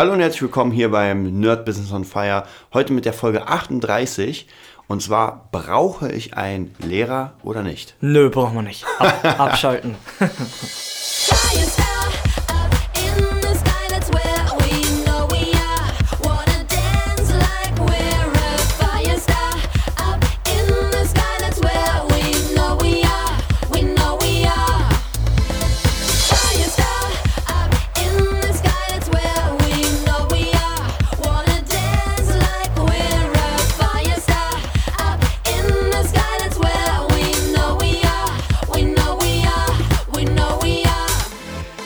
[0.00, 2.44] Hallo und herzlich willkommen hier beim Nerd Business on Fire.
[2.72, 4.48] Heute mit der Folge 38.
[4.88, 7.96] Und zwar, brauche ich einen Lehrer oder nicht?
[8.00, 8.86] Nö, brauchen wir nicht.
[8.98, 9.96] Ab, abschalten.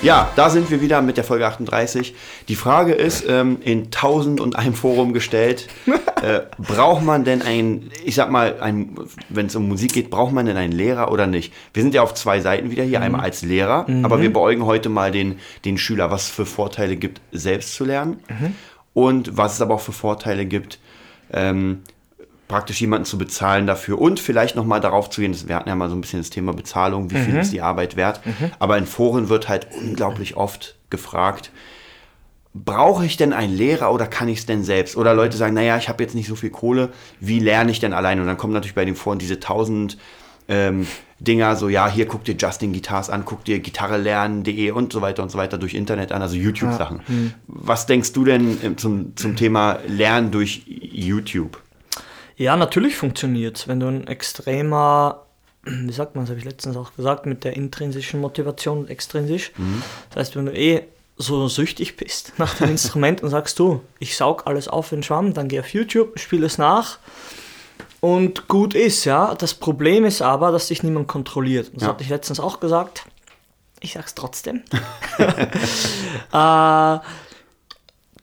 [0.04, 2.14] Ja, da sind wir wieder mit der Folge 38.
[2.48, 5.66] Die Frage ist ähm, in tausend und einem Forum gestellt,
[6.20, 8.54] äh, braucht man denn ein, ich sag mal,
[9.30, 11.54] wenn es um Musik geht, braucht man denn einen Lehrer oder nicht?
[11.72, 14.90] Wir sind ja auf zwei Seiten wieder hier, einmal als Lehrer, aber wir beäugen heute
[14.90, 18.20] mal den, den Schüler, was es für Vorteile gibt, selbst zu lernen
[18.92, 20.80] und was es aber auch für Vorteile gibt,
[21.32, 21.80] ähm,
[22.48, 25.74] praktisch jemanden zu bezahlen dafür und vielleicht nochmal darauf zu gehen, das- wir hatten ja
[25.74, 28.20] mal so ein bisschen das Thema Bezahlung, wie viel ist die Arbeit wert,
[28.58, 31.50] aber in Foren wird halt unglaublich oft gefragt,
[32.52, 34.96] brauche ich denn einen Lehrer oder kann ich es denn selbst?
[34.96, 37.92] Oder Leute sagen, naja, ich habe jetzt nicht so viel Kohle, wie lerne ich denn
[37.92, 38.20] alleine?
[38.20, 39.98] Und dann kommen natürlich bei den Foren diese tausend
[40.46, 40.86] ähm,
[41.20, 45.22] Dinger, so ja, hier guck dir Justin Guitars an, guck dir gitarrelernen.de und so weiter
[45.22, 47.00] und so weiter durch Internet an, also YouTube-Sachen.
[47.46, 51.60] Was denkst du denn ähm, zum, zum Thema Lernen durch YouTube?
[52.36, 55.22] Ja, natürlich funktioniert's, wenn du ein extremer,
[55.64, 59.52] wie sagt man, das habe ich letztens auch gesagt, mit der intrinsischen Motivation extrinsisch.
[60.10, 60.82] Das heißt, wenn du eh
[61.16, 65.32] so süchtig bist nach dem Instrument und sagst du, ich saug alles auf in Schwamm,
[65.32, 66.98] dann geh auf YouTube, spiel es nach
[68.00, 69.34] und gut ist, ja.
[69.36, 71.70] Das Problem ist aber, dass dich niemand kontrolliert.
[71.74, 71.88] Das Ja.
[71.90, 73.04] hatte ich letztens auch gesagt.
[73.80, 74.62] Ich sag's trotzdem.
[76.32, 76.98] äh,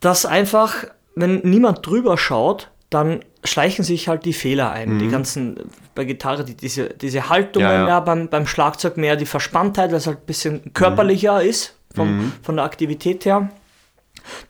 [0.02, 0.84] dass einfach,
[1.16, 5.00] wenn niemand drüber schaut, dann schleichen sich halt die Fehler ein.
[5.00, 5.59] Die ganzen,
[5.95, 7.99] bei Gitarre, die, diese, diese Haltungen, Ja, ja, ja.
[7.99, 12.55] beim, beim Schlagzeug mehr die Verspanntheit, weil es halt ein bisschen körperlicher ist, vom, von
[12.55, 13.49] der Aktivität her.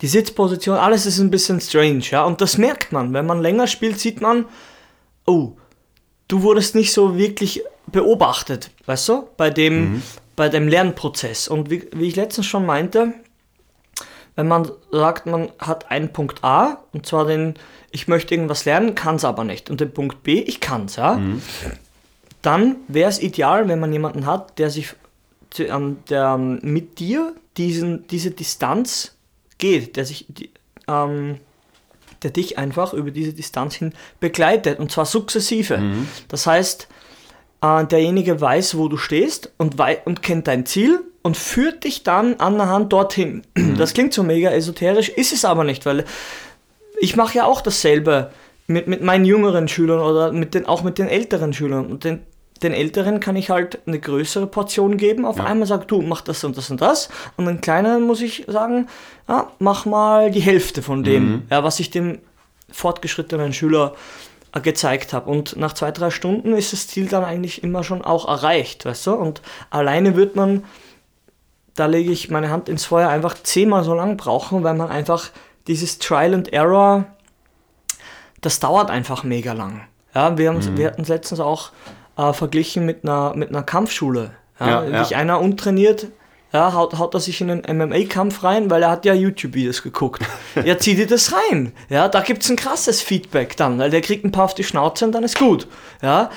[0.02, 2.24] Die Sitzposition, alles ist ein bisschen strange, ja.
[2.24, 3.14] Und das merkt man.
[3.14, 4.44] Wenn man länger spielt, sieht man,
[5.26, 5.52] oh,
[6.28, 10.02] du wurdest nicht so wirklich beobachtet, weißt du, bei dem,
[10.36, 11.48] bei dem Lernprozess.
[11.48, 13.14] Und wie, wie ich letztens schon meinte,
[14.36, 17.54] wenn man sagt, man hat einen Punkt A, und zwar den,
[17.90, 20.96] ich möchte irgendwas lernen, kann es aber nicht, und den Punkt B, ich kann es,
[20.96, 21.20] ja,
[22.40, 24.94] dann wäre es ideal, wenn man jemanden hat, der sich
[25.58, 29.14] ähm, der ähm, mit dir diesen, diese Distanz
[29.58, 30.50] geht, der sich die,
[30.88, 31.38] ähm,
[32.22, 35.74] der dich einfach über diese Distanz hin begleitet und zwar sukzessive.
[36.28, 36.88] Das heißt,
[37.62, 42.02] äh, derjenige weiß, wo du stehst und, wei und kennt dein Ziel und führt dich
[42.02, 43.42] dann an der Hand dorthin.
[43.78, 46.04] Das klingt so mega esoterisch, ist es aber nicht, weil
[47.00, 48.30] ich mache ja auch dasselbe
[48.66, 51.86] mit, mit meinen jüngeren Schülern oder mit den, auch mit den älteren Schülern.
[51.86, 52.20] Und den,
[52.62, 55.24] den Älteren kann ich halt eine größere Portion geben.
[55.24, 57.08] Auf einmal sagt du, mach das und das und das.
[57.36, 58.88] Und den Kleineren muss ich sagen,
[59.28, 62.18] ja, mach mal die Hälfte von dem, ja, was ich dem
[62.70, 63.94] fortgeschrittenen Schüler
[64.54, 65.30] äh, gezeigt habe.
[65.30, 69.06] Und nach zwei, drei Stunden ist das Ziel dann eigentlich immer schon auch erreicht, weißt
[69.08, 69.12] du?
[69.12, 70.64] Und alleine wird man,
[71.74, 75.30] da lege ich meine Hand ins Feuer, einfach zehnmal so lang brauchen, weil man einfach
[75.66, 77.04] dieses Trial and Error,
[78.40, 79.82] das dauert einfach mega lang.
[80.14, 81.70] Ja, wir, haben, wir hatten es letztens auch
[82.18, 84.32] äh, verglichen mit einer, mit einer Kampfschule.
[84.60, 85.16] Ja, Ja, Wenn ja.
[85.16, 86.08] einer untrainiert,
[86.52, 90.22] ja, haut, haut er sich in einen MMA-Kampf rein, weil er hat ja YouTube-Videos geguckt.
[90.64, 91.72] ja, zieh dir das rein.
[91.88, 94.64] Ja, da gibt es ein krasses Feedback dann, weil der kriegt ein paar auf die
[94.64, 95.66] Schnauze und dann ist gut.
[96.02, 96.28] Ja,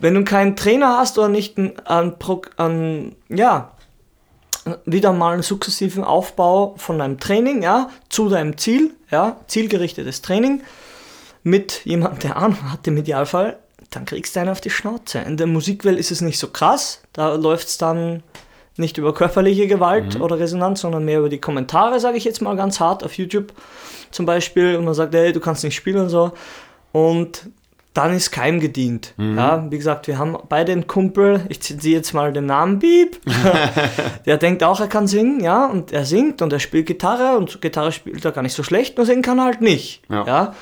[0.00, 2.16] wenn du keinen Trainer hast oder nicht einen, einen,
[2.56, 3.70] einen ja,
[4.84, 10.62] wieder mal einen sukzessiven Aufbau von deinem Training, ja, zu deinem Ziel, ja, zielgerichtetes Training
[11.42, 13.58] mit jemandem, der Ahnung hat im Idealfall,
[13.90, 15.20] dann kriegst du einen auf die Schnauze.
[15.20, 18.22] In der Musikwelt ist es nicht so krass, da läuft es dann
[18.76, 22.56] nicht über körperliche Gewalt oder Resonanz, sondern mehr über die Kommentare, sage ich jetzt mal
[22.56, 23.52] ganz hart, auf YouTube
[24.10, 26.32] zum Beispiel, und man sagt, hey, du kannst nicht spielen und so.
[26.92, 27.50] Und
[27.94, 29.14] dann ist keinem gedient.
[29.18, 33.20] Ja, wie gesagt, wir haben beide einen Kumpel, ich ziehe jetzt mal den Namen Beep,
[34.26, 37.60] der denkt auch, er kann singen, ja, und er singt und er spielt Gitarre und
[37.60, 40.02] Gitarre spielt er gar nicht so schlecht, nur singen kann er halt nicht.
[40.08, 40.24] Ja.
[40.24, 40.54] Ja.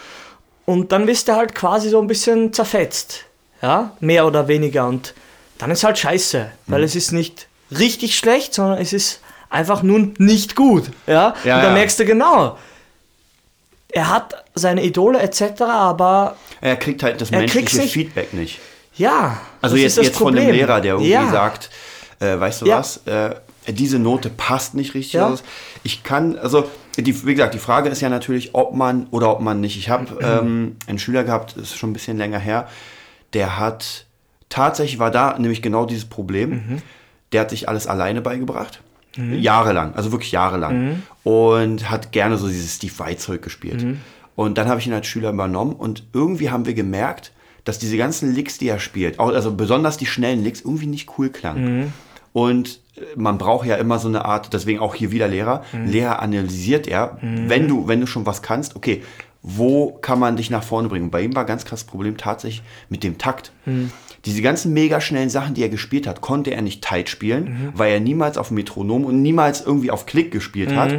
[0.65, 3.27] Und dann bist du halt quasi so ein bisschen zerfetzt,
[3.61, 4.89] ja, mehr oder weniger.
[4.89, 5.15] Und
[5.59, 7.49] dann ist halt scheiße, weil es ist nicht
[7.79, 9.21] richtig schlecht, sondern es ist
[9.51, 11.35] einfach nur nicht gut, ja.
[11.45, 11.73] Ja, und dann ja.
[11.73, 12.57] merkst du genau,
[13.93, 17.93] er hat seine Idole etc., aber Er kriegt halt das menschliche nicht.
[17.93, 18.61] Feedback nicht.
[18.97, 19.41] ja.
[19.61, 20.57] Also jetzt, jetzt von dem Problem.
[20.57, 21.31] Lehrer, der irgendwie ja.
[21.31, 21.71] sagt,
[22.21, 22.79] äh, weißt du Ja.
[22.79, 23.35] was, äh,
[23.69, 25.15] diese Note passt nicht richtig.
[25.15, 25.35] Ja.
[25.83, 29.41] Ich kann, also die, wie gesagt, die Frage ist ja natürlich, ob man oder ob
[29.41, 29.77] man nicht.
[29.79, 32.69] Ich habe ähm, einen Schüler gehabt, das ist schon ein bisschen länger her,
[33.35, 34.07] der hat
[34.49, 36.83] tatsächlich war da nämlich genau dieses Problem.
[37.33, 38.81] Der hat sich alles alleine beigebracht.
[39.41, 41.03] Jahrelang, also wirklich jahrelang.
[41.25, 43.83] Und hat gerne so dieses Steve Vai-Zeug gespielt.
[44.35, 47.33] Und dann habe ich ihn als Schüler übernommen und irgendwie haben wir gemerkt,
[47.65, 51.19] dass diese ganzen Licks, die er spielt, auch, also besonders die schnellen Licks, irgendwie nicht
[51.19, 51.93] cool klangen.
[52.33, 55.65] Und äh, man braucht ja immer so eine Art, deswegen auch hier wieder Lehrer.
[55.87, 57.19] Lehrer analysiert er,
[57.49, 59.03] wenn du, wenn du schon was kannst, okay,
[59.43, 61.07] wo kann man dich nach vorne bringen?
[61.07, 63.53] Und bei ihm war ganz krass das Problem tatsächlich mit dem Takt.
[64.25, 67.93] Diese ganzen mega schnellen Sachen, die er gespielt hat, konnte er nicht tight spielen, weil
[67.93, 70.95] er niemals auf Metronom und niemals irgendwie auf Klick gespielt hat.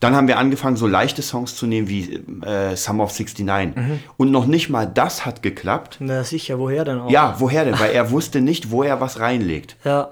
[0.00, 3.74] Dann haben wir angefangen, so leichte Songs zu nehmen wie äh, Summer of 69.
[4.16, 5.98] Und noch nicht mal das hat geklappt.
[6.00, 7.10] Na sicher, woher denn auch?
[7.10, 7.78] Ja, woher denn?
[7.78, 9.76] Weil er wusste nicht, wo er was reinlegt.
[9.84, 10.10] Ja.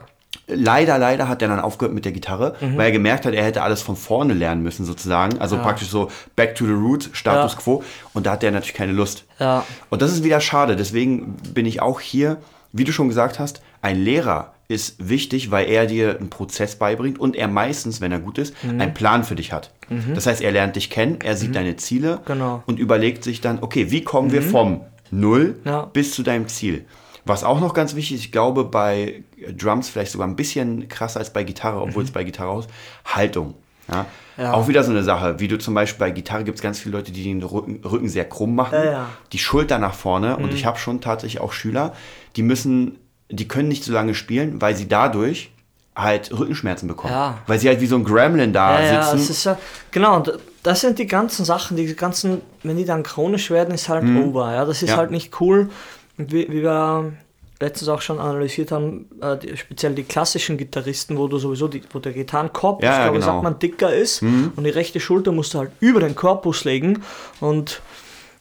[0.49, 2.77] Leider, leider hat er dann aufgehört mit der Gitarre, Mhm.
[2.77, 5.39] weil er gemerkt hat, er hätte alles von vorne lernen müssen sozusagen.
[5.39, 7.59] Also praktisch so back to the roots, Status Ja.
[7.61, 7.83] quo.
[8.15, 9.25] Und da hat er natürlich keine Lust.
[9.39, 9.65] Ja.
[9.91, 10.75] Und das ist wieder schade.
[10.77, 12.39] Deswegen bin ich auch hier,
[12.73, 17.19] wie du schon gesagt hast, ein Lehrer ist wichtig, weil er dir einen Prozess beibringt
[17.19, 18.81] und er meistens, wenn er gut ist, Mhm.
[18.81, 19.71] einen Plan für dich hat.
[20.15, 22.62] Das heißt, er lernt dich kennen, er sieht deine Ziele Genau.
[22.67, 25.87] und überlegt sich dann, okay, wie kommen wir vom Null Ja.
[25.91, 26.85] bis zu deinem Ziel?
[27.28, 29.22] Was auch noch ganz wichtig ist, ich glaube bei
[29.56, 32.69] Drums vielleicht sogar ein bisschen krasser als bei Gitarre, obwohl es bei Gitarre ist,
[33.04, 33.54] Haltung.
[33.90, 34.06] Ja?
[34.36, 34.52] Ja.
[34.54, 36.96] Auch wieder so eine Sache, wie du zum Beispiel bei Gitarre gibt es ganz viele
[36.96, 39.06] Leute, die den Rücken, Rücken sehr krumm machen, Ja, ja.
[39.32, 41.92] die Schulter nach vorne und ich habe schon tatsächlich auch Schüler,
[42.36, 42.98] die müssen,
[43.30, 45.50] die können nicht so lange spielen, weil sie dadurch
[45.96, 47.12] halt Rückenschmerzen bekommen.
[47.12, 47.38] Ja.
[47.48, 49.16] Weil sie halt wie so ein Gremlin da Ja, ja, sitzen.
[49.22, 49.58] es ist ja,
[49.90, 50.32] genau, und
[50.62, 54.52] das sind die ganzen Sachen, die ganzen, wenn die dann chronisch werden, ist halt over,
[54.54, 54.96] ja, das ist Mhm.
[54.96, 55.70] Halt nicht cool.
[56.19, 57.12] Wie, wie wir
[57.61, 61.82] letztens auch schon analysiert haben, äh, die, speziell die klassischen Gitarristen, wo du sowieso, die,
[61.93, 63.32] wo der Gitarrenkorpus, Ja, ja, glaube genau.
[63.32, 67.03] sagt man, dicker ist und die rechte Schulter musst du halt über den Korpus legen
[67.41, 67.81] und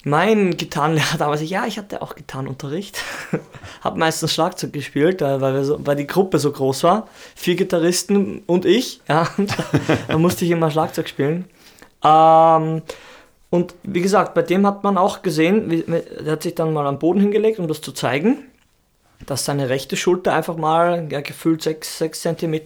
[0.04, 3.04] mein Gitarrenlehrer damals, ja, ich hatte auch Gitarrenunterricht,
[3.82, 7.08] habe meistens Schlagzeug gespielt, äh, weil, wir so, weil die Gruppe so groß war.
[7.36, 9.56] Vier Gitarristen und ich, ja, und
[10.08, 11.46] da musste ich immer Schlagzeug spielen.
[12.04, 12.84] Ähm,
[13.50, 16.86] und wie gesagt, bei dem hat man auch gesehen, wie, der hat sich dann mal
[16.86, 18.40] am Boden hingelegt, um das zu zeigen,
[19.26, 22.62] dass seine rechte Schulter einfach mal ja, gefühlt 6, 6 cm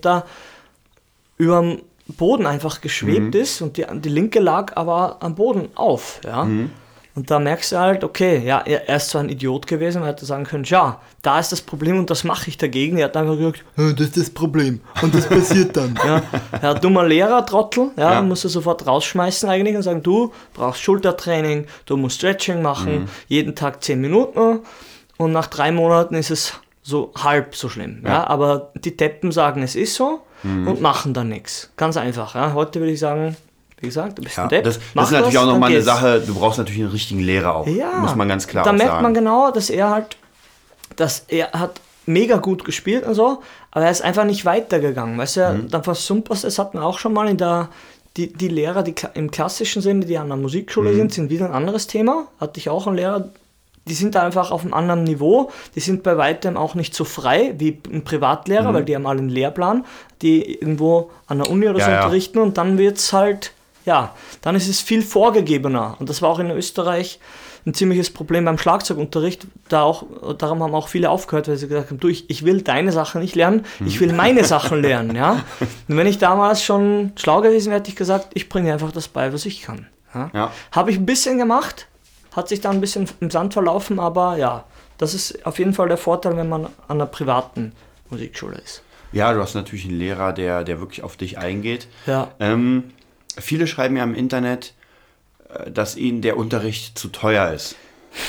[1.37, 6.19] über dem Boden einfach geschwebt ist und die, die linke lag aber am Boden auf.
[6.25, 6.43] Ja?
[7.13, 10.25] Und da merkst du halt, okay, ja, er, ist zwar ein Idiot gewesen, man hätte
[10.25, 12.97] sagen können, ja, da ist das Problem und das mache ich dagegen.
[12.97, 15.99] Er hat einfach gesagt, "Ja, das ist das Problem und das passiert dann.
[16.05, 16.21] ja,
[16.61, 18.21] ja, dummer Lehrer, Trottel, ja, Ja.
[18.21, 23.55] musst du sofort rausschmeißen eigentlich und sagen, du brauchst Schultertraining, du musst Stretching machen, jeden
[23.55, 24.59] Tag 10 Minuten
[25.17, 28.03] und nach drei Monaten ist es so halb so schlimm.
[28.05, 28.25] Ja.
[28.27, 31.69] aber die Deppen sagen, es ist so und machen dann nichts.
[31.77, 32.33] Ganz einfach.
[32.35, 32.53] Ja.
[32.53, 33.35] Heute würde ich sagen,
[33.81, 34.63] wie gesagt, du bist Ja, ein Depp.
[34.63, 35.85] das, das ist natürlich das, auch nochmal eine geht's.
[35.85, 37.67] Sache, du brauchst natürlich einen richtigen Lehrer auch.
[37.67, 39.03] Ja, Muss man ganz klar Da auch merkt sagen.
[39.03, 40.17] man genau, dass er halt,
[40.95, 43.41] dass er hat mega gut gespielt und so,
[43.71, 45.17] aber er ist einfach nicht weitergegangen.
[45.17, 45.69] Weißt du, Mhm.
[45.69, 47.69] dann versumpert das hatten wir auch schon mal in der,
[48.17, 50.43] die, die Lehrer, die im klassischen Sinne, die an der Mhm.
[50.43, 52.25] Musikschule sind, sind wieder ein anderes Thema.
[52.39, 53.29] Hatte ich auch einen Lehrer,
[53.87, 55.49] die sind da einfach auf einem anderen Niveau.
[55.75, 58.73] Die sind bei weitem auch nicht so frei wie ein Privatlehrer, Mhm.
[58.75, 59.85] weil die haben alle einen Lehrplan,
[60.21, 61.97] die irgendwo an der Uni oder Ja, so ja.
[62.03, 63.53] unterrichten und dann wird es halt,
[63.85, 65.95] ja, dann ist es viel vorgegebener.
[65.99, 67.19] Und das war auch in Österreich
[67.65, 69.45] ein ziemliches Problem beim Schlagzeugunterricht.
[69.69, 70.03] Da auch,
[70.37, 73.21] darum haben auch viele aufgehört, weil sie gesagt haben, du, ich, ich will deine Sachen
[73.21, 75.43] nicht lernen, ich will meine Sachen lernen, ja.
[75.87, 79.07] Und wenn ich damals schon schlau gewesen wäre, hätte ich gesagt, ich bringe einfach das
[79.07, 79.87] bei, was ich kann.
[80.13, 80.31] Ja.
[80.33, 80.51] Ja.
[80.71, 81.87] Habe ich ein bisschen gemacht,
[82.35, 84.65] hat sich dann ein bisschen im Sand verlaufen, aber ja,
[84.97, 87.73] das ist auf jeden Fall der Vorteil, wenn man an einer privaten
[88.09, 88.83] Musikschule ist.
[89.13, 91.87] Ja, du hast natürlich einen Lehrer, der, der wirklich auf dich eingeht.
[92.05, 92.29] Ja.
[92.39, 92.91] Ähm,
[93.39, 94.73] viele schreiben ja im Internet,
[95.53, 97.75] äh, dass ihnen der Unterricht zu teuer ist.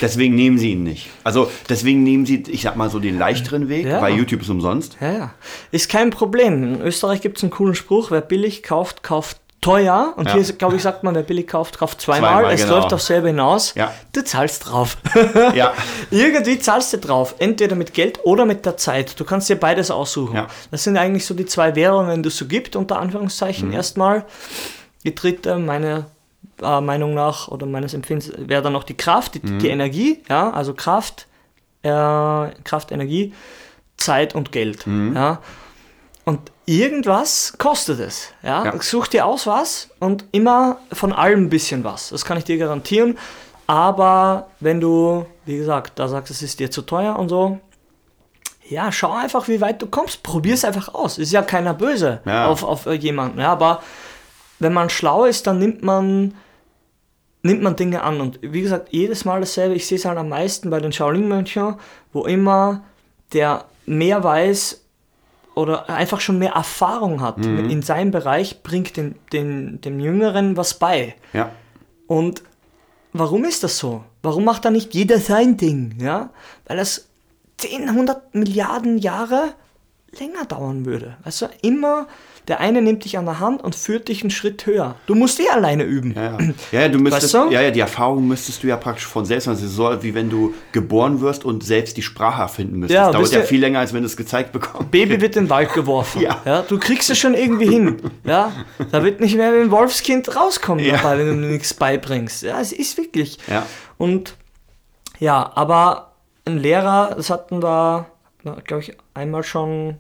[0.01, 1.09] Deswegen nehmen sie ihn nicht.
[1.25, 4.01] Also deswegen nehmen sie, ich sag mal so, den leichteren Weg, Ja.
[4.01, 4.97] weil YouTube ist umsonst.
[5.01, 5.35] Ja, ja.
[5.73, 6.63] Ist kein Problem.
[6.75, 10.13] In Österreich gibt es einen coolen Spruch, wer billig kauft, kauft teuer.
[10.17, 10.35] Und Ja.
[10.35, 12.31] hier, glaube ich, sagt man, wer billig kauft, kauft zweimal.
[12.35, 12.77] Zweimal, es genau.
[12.79, 13.75] läuft auf selber hinaus.
[13.75, 13.93] Ja.
[14.13, 14.97] Du zahlst drauf.
[15.55, 15.73] Ja,
[16.13, 17.35] Irgendwie zahlst du drauf.
[17.41, 19.19] Entweder mit Geld oder mit der Zeit.
[19.19, 20.37] Du kannst dir beides aussuchen.
[20.37, 20.47] Ja.
[20.71, 23.69] Das sind eigentlich so die zwei Währungen, die es so gibt, unter Anführungszeichen.
[23.69, 23.75] Mhm.
[23.75, 24.27] Erstmal.
[25.05, 26.07] Die dritte, meine
[26.63, 29.59] äh, Meinung nach oder meines Empfindens, wäre dann noch die Kraft, die, Mhm.
[29.59, 30.23] die Energie.
[30.29, 31.27] Ja, also Kraft,
[31.83, 33.33] äh, Kraft, Energie,
[33.97, 34.87] Zeit und Geld.
[34.87, 35.15] Mhm.
[35.17, 35.41] Ja.
[36.25, 38.29] Und irgendwas kostet es.
[38.43, 38.65] Ja?
[38.65, 38.81] Ja.
[38.81, 42.11] Such dir aus was und immer von allem ein bisschen was.
[42.11, 43.19] Das kann ich dir garantieren.
[43.67, 47.59] Aber wenn du, wie gesagt, da sagst, es ist dir zu teuer und so,
[48.69, 50.23] ja, schau einfach, wie weit du kommst.
[50.23, 51.19] Probier es einfach aus.
[51.19, 52.47] Ist ja keiner böse Ja.
[52.47, 53.41] auf, auf jemanden.
[53.41, 53.83] Ja, aber
[54.63, 56.35] wenn man schlau ist, dann nimmt man,
[57.43, 58.21] nimmt man Dinge an.
[58.21, 59.75] Und wie gesagt, jedes Mal dasselbe.
[59.75, 61.77] Ich sehe es halt am meisten bei den Shaolin-Mönchen,
[62.13, 62.83] wo immer
[63.33, 64.85] der mehr weiß
[65.55, 70.75] oder einfach schon mehr Erfahrung hat in seinem Bereich, bringt den, den, dem Jüngeren was
[70.75, 71.15] bei.
[71.35, 71.51] Ja.
[72.07, 72.43] Und
[73.13, 74.05] warum ist das so?
[74.23, 75.97] Warum macht da nicht jeder sein Ding?
[76.01, 76.31] Ja?
[76.67, 77.09] Weil das
[77.59, 79.55] 10, 100 Milliarden Jahre
[80.19, 81.17] länger dauern würde.
[81.25, 82.07] Du, immer
[82.49, 84.97] der eine nimmt dich an der Hand und führt dich einen Schritt höher.
[85.07, 86.13] Du musst eh alleine üben.
[86.17, 86.39] Ja, ja.
[86.73, 87.55] ja, ja, du müsstest, Weißt du?
[87.55, 90.15] ja, ja, die Erfahrung müsstest du ja praktisch von selbst, also es ist so wie
[90.15, 92.97] wenn du geboren wirst und selbst die Sprache erfinden müsstest.
[92.97, 94.91] Ja, das dauert ja ja- viel länger, als wenn du es gezeigt bekommst.
[94.91, 96.21] Baby wird in den Wald geworfen.
[96.23, 96.63] Ja.
[96.69, 98.03] du kriegst es schon irgendwie hin.
[98.25, 98.51] Ja,
[98.91, 100.97] da wird nicht mehr wie ein Wolfskind rauskommen Ja.
[100.97, 102.43] dabei, wenn du nichts beibringst.
[102.43, 103.39] Ja, es ist wirklich.
[103.49, 103.65] Ja.
[103.99, 104.35] Und
[105.21, 106.13] ja, aber
[106.45, 108.07] ein Lehrer, das hatten wir,
[108.65, 109.97] glaube ich, einmal schon.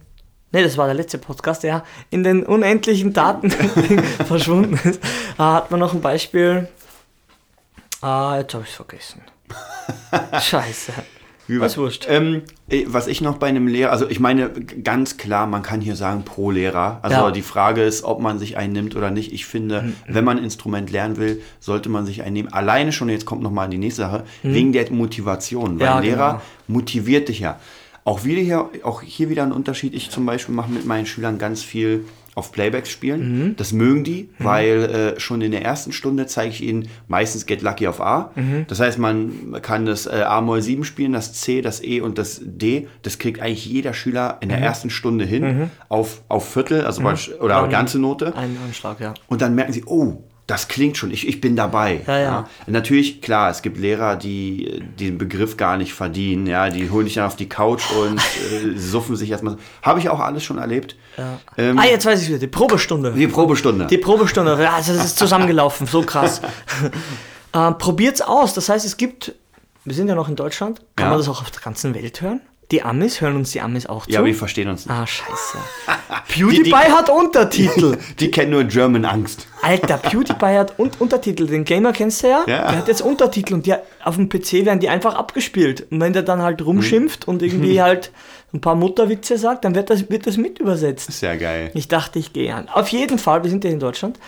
[0.52, 3.50] Ne, das war der letzte Podcast, der in den unendlichen Daten
[4.26, 5.00] verschwunden ist.
[5.38, 6.68] Da hat man noch ein Beispiel.
[8.00, 9.22] Ah, jetzt habe ich es vergessen.
[10.40, 10.92] Scheiße.
[11.48, 12.06] Was wurscht.
[12.08, 15.80] Ähm, eh, was ich noch bei einem Lehrer, also ich meine ganz klar, man kann
[15.80, 17.00] hier sagen pro Lehrer.
[17.02, 17.30] Also Ja.
[17.30, 19.32] die Frage ist, ob man sich einen nimmt oder nicht.
[19.32, 19.94] Ich finde, Mhm.
[20.06, 22.52] wenn man ein Instrument lernen will, sollte man sich einen nehmen.
[22.52, 25.70] Alleine schon, jetzt kommt noch mal die nächste Sache, wegen der Motivation.
[25.70, 25.80] Weil Mhm.
[25.80, 26.42] Ja, ein Lehrer genau.
[26.68, 27.58] motiviert dich ja.
[28.04, 29.94] Auch, wieder hier, auch hier wieder ein Unterschied.
[29.94, 32.04] Ich zum Beispiel mache mit meinen Schülern ganz viel
[32.34, 33.48] auf Playbacks spielen.
[33.50, 33.56] Mhm.
[33.56, 37.60] Das mögen die, weil äh, schon in der ersten Stunde zeige ich ihnen meistens Get
[37.60, 38.30] Lucky auf A.
[38.34, 38.64] Mhm.
[38.68, 42.40] Das heißt, man kann das äh, A-Moll 7 spielen, das C, das E und das
[42.42, 42.88] D.
[43.02, 44.64] Das kriegt eigentlich jeder Schüler in der Mhm.
[44.64, 48.34] ersten Stunde hin auf, auf Viertel, also praktisch- oder ganze Note.
[48.34, 49.12] Ein Anschlag, ja.
[49.28, 52.00] Und dann merken sie, oh, das klingt schon, ich, ich bin dabei.
[52.06, 52.48] Ja, ja.
[52.66, 56.46] Natürlich, klar, es gibt Lehrer, die den Begriff gar nicht verdienen.
[56.46, 59.56] Ja, die holen dich dann auf die Couch und äh, suffen sich erstmal.
[59.82, 60.96] Habe ich auch alles schon erlebt.
[61.56, 63.12] Ähm, ah, jetzt weiß ich wieder, die Probestunde.
[63.12, 63.86] die Probestunde.
[63.86, 66.40] Die Probestunde, ja, also das ist zusammengelaufen, so krass.
[67.52, 68.52] äh, probiert's aus.
[68.54, 69.34] Das heißt, es gibt,
[69.84, 71.10] wir sind ja noch in Deutschland, kann Ja.
[71.10, 72.40] man das auch auf der ganzen Welt hören?
[72.72, 74.12] Die Amis, hören uns die Amis auch zu?
[74.12, 74.92] ja, die verstehen uns nicht.
[74.94, 75.58] ah, scheiße.
[76.28, 77.98] PewDiePie Die- die- hat Untertitel.
[78.18, 79.46] Die kennen nur German Angst.
[79.60, 81.46] Alter, PewDiePie hat un Untertitel.
[81.46, 82.40] Den Gamer kennst du ja?
[82.46, 82.68] Ja.
[82.70, 85.86] Der hat jetzt Untertitel und die, auf dem PC werden die einfach abgespielt.
[85.90, 88.10] Und wenn der dann halt rumschimpft und irgendwie halt
[88.54, 91.12] ein paar Mutterwitze sagt, dann wird das, wird das mit übersetzt.
[91.12, 91.70] Sehr geil.
[91.74, 92.68] Ich dachte, ich gehe an.
[92.68, 94.18] Auf jeden Fall, wir sind ja in Deutschland.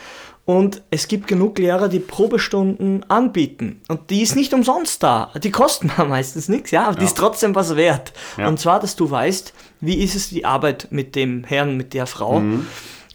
[0.47, 3.81] Und es gibt genug Lehrer, die Probestunden anbieten.
[3.89, 5.31] Und die ist nicht umsonst da.
[5.43, 8.13] Die kosten meistens nichts, ja, aber die ist trotzdem was wert.
[8.37, 8.49] Ja.
[8.49, 12.07] Und zwar, dass du weißt, wie ist es die Arbeit mit dem Herrn, mit der
[12.07, 12.41] Frau.
[12.41, 12.67] Mhm.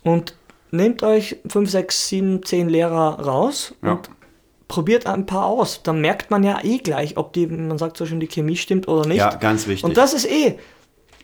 [0.04, 0.34] Und
[0.72, 3.92] nehmt euch 5, 6, 7, 10 Lehrer raus Ja.
[3.94, 4.10] und
[4.68, 5.82] probiert ein paar aus.
[5.84, 8.88] Dann merkt man ja eh gleich, ob die, man sagt so schon, die Chemie stimmt
[8.88, 9.18] oder nicht.
[9.18, 9.84] Ja, ganz wichtig.
[9.84, 10.58] Und das ist eh,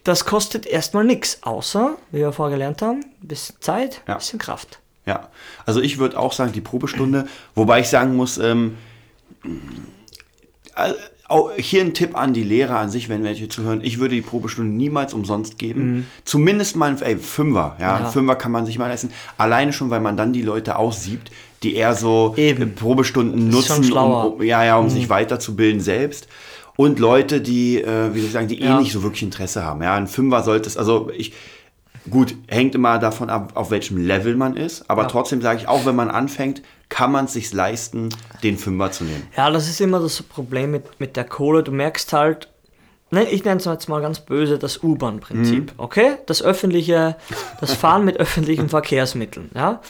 [0.04, 4.16] das kostet erstmal nichts, außer, wie wir vorher gelernt haben, ein bisschen Zeit, ein Ja.
[4.18, 4.80] bisschen Kraft.
[5.06, 5.30] Ja,
[5.66, 8.76] also ich würde auch sagen, die Probestunde, wobei ich sagen muss, ähm,
[10.76, 10.94] äh,
[11.28, 14.22] auch hier ein Tipp an die Lehrer an sich, wenn welche zuhören, ich würde die
[14.22, 16.06] Probestunde niemals umsonst geben.
[16.24, 18.00] Zumindest mal ein ey, Fünfer, ja, Mhm.
[18.02, 18.06] Ja.
[18.08, 19.10] ein Fünfer kann man sich mal leisten.
[19.38, 21.32] Alleine schon, weil man dann die Leute aussiebt,
[21.64, 22.74] die eher so Eben.
[22.78, 24.38] äh, schon nutzen, um.
[24.38, 24.44] Mhm.
[24.44, 26.28] ja, ja, um sich weiterzubilden selbst.
[26.78, 28.80] Und Leute, die, äh, wie soll ich sagen, die eh Ja.
[28.80, 29.82] nicht so wirklich Interesse haben.
[29.82, 31.34] Ja, ein Fünfer sollte es, also ich,
[32.10, 34.90] Gut, hängt immer davon ab, auf welchem Level man ist.
[34.90, 35.08] Aber Ja.
[35.08, 38.10] trotzdem sage ich, auch wenn man anfängt, kann man es sich leisten,
[38.44, 39.28] den Fünfer zu nehmen.
[39.36, 41.64] Ja, das ist immer das Problem mit, mit der Kohle.
[41.64, 42.50] Du merkst halt,
[43.10, 45.74] ne, ich nenne es jetzt mal ganz böse, das U-Bahn-Prinzip.
[45.78, 46.18] Okay?
[46.28, 47.16] Das öffentliche,
[47.60, 49.50] das Fahren mit öffentlichen Verkehrsmitteln.
[49.56, 49.82] Ja?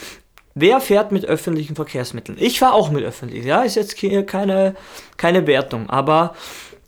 [0.53, 2.37] Wer fährt mit öffentlichen Verkehrsmitteln?
[2.39, 3.45] Ich fahre auch mit öffentlichen.
[3.45, 4.75] Ja, ist jetzt hier keine,
[5.17, 5.89] keine Wertung.
[5.89, 6.33] Aber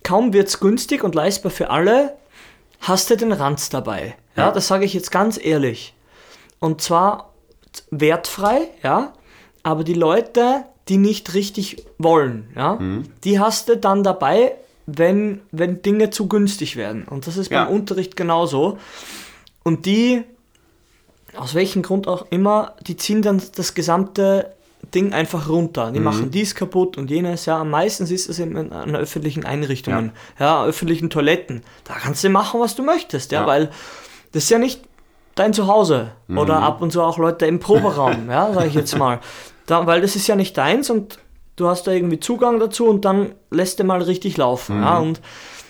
[0.04, 2.16] kaum wird es günstig und leistbar für alle,
[2.80, 4.16] hast du den Ranz dabei.
[4.38, 4.52] Ja, Ja.
[4.52, 5.94] das sage ich jetzt ganz ehrlich.
[6.60, 7.34] Und zwar
[7.92, 9.14] wertfrei, ja,
[9.64, 12.80] aber die Leute, die nicht richtig wollen, ja,
[13.24, 14.54] die hast du dann dabei,
[14.86, 17.04] wenn, wenn Dinge zu günstig werden.
[17.04, 17.66] Und das ist Ja.
[17.66, 18.78] beim Unterricht genauso.
[19.64, 20.24] Und die,
[21.36, 24.54] aus welchem Grund auch immer, die ziehen dann das gesamte
[24.96, 25.90] Ding einfach runter.
[25.90, 25.94] Mhm.
[25.94, 27.46] Die machen dies kaputt und jenes.
[27.46, 30.64] Ja, meistens ist es eben an öffentlichen Einrichtungen, ja.
[30.64, 31.64] öffentlichen Toiletten.
[31.84, 33.48] Da kannst du machen, was du möchtest, ja, Ja.
[33.48, 33.72] weil
[34.32, 34.82] das ist ja nicht
[35.36, 36.38] dein Zuhause Mhm.
[36.40, 39.20] oder ab und zu auch Leute im Proberaum, ja, sage ich jetzt mal.
[39.66, 41.20] Da, weil das ist ja nicht deins und
[41.58, 44.78] du hast da irgendwie Zugang dazu und dann lässt du mal richtig laufen.
[44.78, 44.84] Mhm.
[44.84, 45.22] Ja, und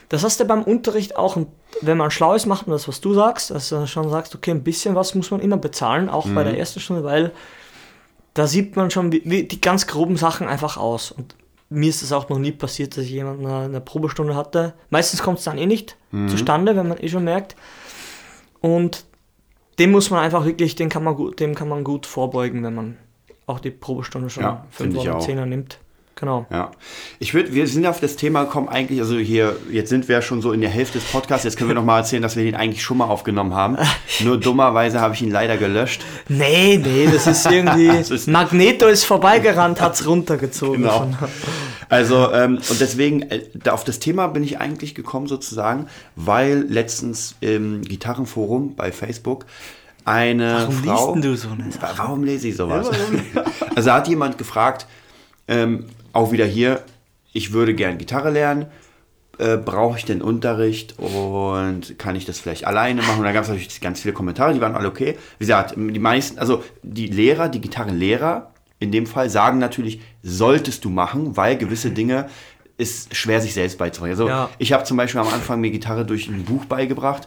[0.10, 1.36] das hast du beim Unterricht auch.
[1.36, 1.48] Und
[1.82, 3.52] wenn man schlau ist, macht man das, was du sagst.
[3.52, 6.50] Dass du schon sagst, okay, ein bisschen was muss man immer bezahlen, auch bei Mhm.
[6.50, 7.32] der ersten Stunde, weil
[8.34, 11.12] da sieht man schon wie, wie die ganz groben Sachen einfach aus.
[11.12, 11.36] Und
[11.70, 14.74] mir ist das auch noch nie passiert, dass ich jemanden eine, eine Probestunde hatte.
[14.90, 16.30] Meistens kommt es dann eh nicht Mhm.
[16.30, 17.56] zustande, wenn man eh schon merkt.
[18.62, 19.06] Und
[19.80, 22.74] dem muss man einfach wirklich, den kann man gut, dem kann man gut vorbeugen, wenn
[22.76, 22.98] man
[23.46, 25.28] auch die Probestunde schon Ja, 5 finde ich oder auch.
[25.28, 25.78] 10er nimmt.
[26.20, 26.48] Genau.
[26.50, 26.72] Ja.
[27.20, 30.42] Ich würde, wir sind auf das Thema gekommen eigentlich, also hier, jetzt sind wir schon
[30.42, 32.56] so in der Hälfte des Podcasts, jetzt können wir noch mal erzählen, dass wir den
[32.56, 33.78] eigentlich schon mal aufgenommen haben.
[34.24, 36.02] Nur dummerweise habe ich ihn leider gelöscht.
[36.28, 37.90] Nee, nee, das ist irgendwie.
[37.90, 40.82] Das ist- Magneto ist vorbeigerannt, hat's runtergezogen.
[40.82, 41.08] Genau.
[41.90, 47.36] Also, ähm, und deswegen, äh, auf das Thema bin ich eigentlich gekommen sozusagen, weil letztens
[47.40, 49.46] im Gitarrenforum bei Facebook
[50.06, 51.14] eine Warum Frau...
[51.14, 52.90] liest denn du so eine Wa- Warum lese ich sowas?
[53.76, 54.88] also hat jemand gefragt,
[55.48, 56.82] ähm, auch wieder hier,
[57.34, 58.68] ich würde gern Gitarre lernen,
[59.38, 63.20] äh, brauche ich den Unterricht und kann ich das vielleicht alleine machen?
[63.20, 65.18] Und da gab es natürlich ganz viele Kommentare, die waren alle okay.
[65.38, 70.86] Wie gesagt, die meisten, also die Lehrer, die Gitarrenlehrer in dem Fall sagen natürlich, solltest
[70.86, 72.28] du machen, weil gewisse Dinge
[72.78, 74.12] ist schwer sich selbst beizubringen.
[74.14, 74.50] Also Ja.
[74.60, 77.26] ich habe zum Beispiel am Anfang mir Gitarre durch ein Buch beigebracht.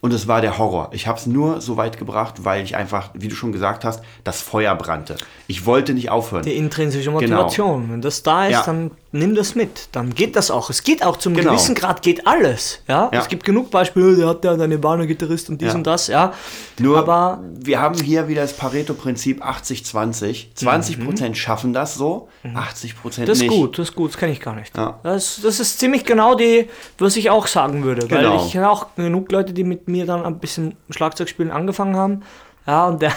[0.00, 0.90] Und es war der Horror.
[0.92, 4.02] Ich habe es nur so weit gebracht, weil ich einfach, wie du schon gesagt hast,
[4.24, 5.16] das Feuer brannte.
[5.46, 6.42] Ich wollte nicht aufhören.
[6.42, 7.88] Die intrinsische Motivation.
[7.92, 8.58] Wenn das da ist, Genau.
[8.58, 8.66] Ja.
[8.66, 9.88] dann nimm das mit.
[9.92, 10.70] Dann geht das auch.
[10.70, 11.50] Es geht auch zum Genau.
[11.50, 12.80] gewissen Grad geht alles.
[12.88, 13.10] Ja?
[13.12, 13.20] Ja.
[13.20, 15.74] Es gibt genug Beispiele, der hat ja deine Bahner-Gitarrist und dies Ja.
[15.74, 16.32] und das, ja.
[16.78, 20.46] Nur, aber wir haben hier wieder das Pareto-Prinzip 80-20.
[20.56, 23.50] 20% schaffen das so, 80% das ist nicht.
[23.50, 24.76] gut, das ist gut, das kenne ich gar nicht.
[24.76, 24.98] Ja.
[25.02, 28.06] Das, das ist ziemlich genau die, was ich auch sagen würde.
[28.06, 28.38] Genau.
[28.40, 32.22] Weil ich habe auch genug Leute, die mit mir dann ein bisschen Schlagzeugspielen angefangen haben.
[32.66, 33.12] Ja, und der,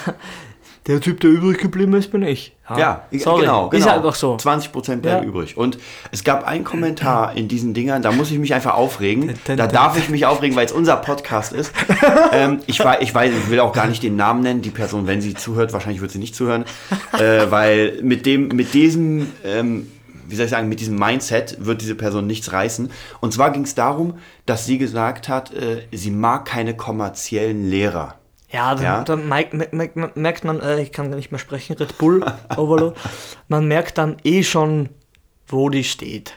[0.88, 2.56] der Typ, der übrig geblieben ist, bin ich.
[2.70, 3.42] Ja, Sorry.
[3.42, 3.84] genau, genau.
[3.86, 4.36] Ist einfach so.
[4.36, 5.30] 20% bleiben Ja.
[5.30, 5.58] übrig.
[5.58, 5.80] Und
[6.12, 9.34] es gab einen Kommentar in diesen Dingern, da muss ich mich einfach aufregen.
[9.46, 11.72] Da darf ich mich aufregen, weil es unser Podcast ist.
[12.34, 14.62] ähm, ich, weiß, ich weiß, ich will auch gar nicht den Namen nennen.
[14.62, 16.66] Die Person, wenn sie zuhört, wahrscheinlich wird sie nicht zuhören.
[17.14, 19.92] äh, weil mit dem, mit diesem, ähm,
[20.28, 22.92] wie soll ich sagen, mit diesem Mindset wird diese Person nichts reißen.
[23.22, 24.16] Und zwar ging es darum,
[24.46, 28.16] dass sie gesagt hat, äh, sie mag keine kommerziellen Lehrer.
[28.52, 29.04] Ja, dann, Ja.
[29.04, 32.24] dann merkt, merkt, merkt man, äh, ich kann gar nicht mehr sprechen, Red Bull
[32.58, 32.96] Overload,
[33.48, 34.90] man merkt dann eh schon,
[35.48, 36.34] wo die steht.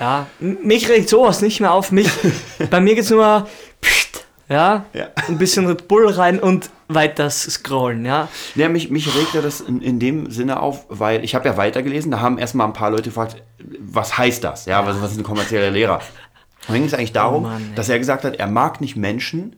[0.00, 1.92] Ja, mich regt sowas nicht mehr auf.
[1.92, 2.10] Mich,
[2.70, 3.46] bei mir geht's nur,
[3.80, 5.08] pst, ja, Ja.
[5.28, 8.28] ein bisschen Red Bull rein und weiter scrollen, ja.
[8.54, 12.10] Ja, mich, mich regte das in, in dem Sinne auf, weil ich habe ja weitergelesen,
[12.10, 13.42] da haben erstmal ein paar Leute gefragt,
[13.80, 14.66] was heißt das?
[14.66, 15.96] Ja, was, was ist ein kommerzieller Lehrer?
[15.98, 18.96] Und dann ging es eigentlich darum, Oh Mann, dass er gesagt hat, er mag nicht
[18.96, 19.56] Menschen,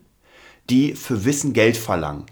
[0.69, 2.23] die für Wissen Geld verlangen.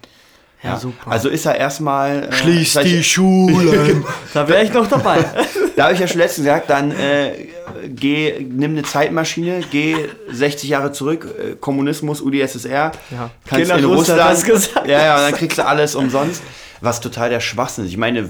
[0.63, 1.11] Ja, super.
[1.11, 2.29] Also ist er erstmal.
[2.45, 4.05] Äh, ich- die Schulen.
[4.33, 5.25] da wäre ich noch dabei.
[5.75, 7.47] Da habe ich ja schon letztens gesagt, dann äh,
[7.87, 9.95] geh, nimm eine Zeitmaschine, geh
[10.29, 13.31] 60 Jahre zurück, äh, Kommunismus, UdSSR, Ja.
[13.47, 16.43] kannst in Russland, Russland, ja, ja, dann kriegst du alles umsonst,
[16.81, 17.89] was total der Schwachsinn ist.
[17.89, 18.29] Ich meine,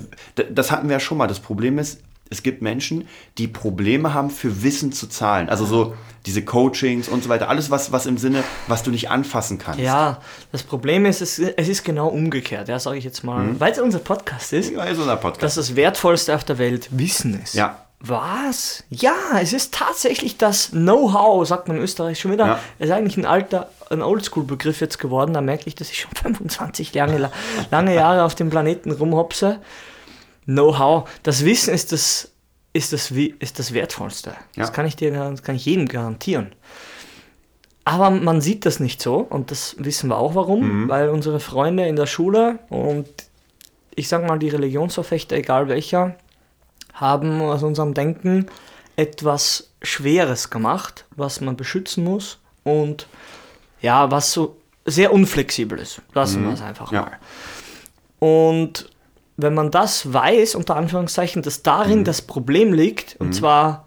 [0.53, 1.27] das hatten wir ja schon mal.
[1.27, 1.99] Das Problem ist,
[2.33, 5.47] es gibt Menschen, die Probleme haben, für Wissen zu zahlen.
[5.49, 5.93] Also so
[6.25, 9.79] diese Coachings und so weiter, alles was, was im Sinne, was du nicht anfassen kannst.
[9.81, 10.19] Ja,
[10.51, 13.43] das Problem ist, es, es ist genau umgekehrt, ja, sage ich jetzt mal.
[13.43, 13.59] Mhm.
[13.59, 15.43] Weil es unser Podcast ist, Ja, ist unser Podcast.
[15.43, 17.53] dass das Wertvollste auf der Welt Wissen ist.
[17.53, 17.77] Ja.
[18.05, 18.83] Was?
[18.89, 22.45] Ja, es ist tatsächlich das Know-how, sagt man in Österreich schon wieder.
[22.47, 22.59] Ja.
[22.77, 25.33] Es ist eigentlich ein alter, ein Oldschool-Begriff jetzt geworden.
[25.33, 27.31] Da merke ich, dass ich schon 25 lange,
[27.71, 29.59] lange Jahre auf dem Planeten rumhopse.
[30.45, 31.10] Know-how.
[31.23, 32.32] Das Wissen ist das,
[32.73, 34.32] ist das, ist das Wertvollste.
[34.32, 34.36] Ja.
[34.63, 36.51] Das kann ich dir, das kann ich jedem garantieren.
[37.86, 41.86] Aber man sieht das nicht so und das wissen wir auch warum, weil unsere Freunde
[41.86, 43.08] in der Schule und
[43.95, 46.15] ich sag mal die Religionsverfechter, egal welcher,
[46.93, 48.45] haben aus unserem Denken
[48.95, 53.08] etwas Schweres gemacht, was man beschützen muss und
[53.82, 56.01] ja, was so sehr unflexibel ist.
[56.13, 57.01] Lassen wir es einfach Ja.
[57.01, 57.17] mal.
[58.19, 58.89] Und
[59.37, 62.03] wenn man das weiß, unter Anführungszeichen, dass darin Mhm.
[62.03, 63.85] das Problem liegt, und zwar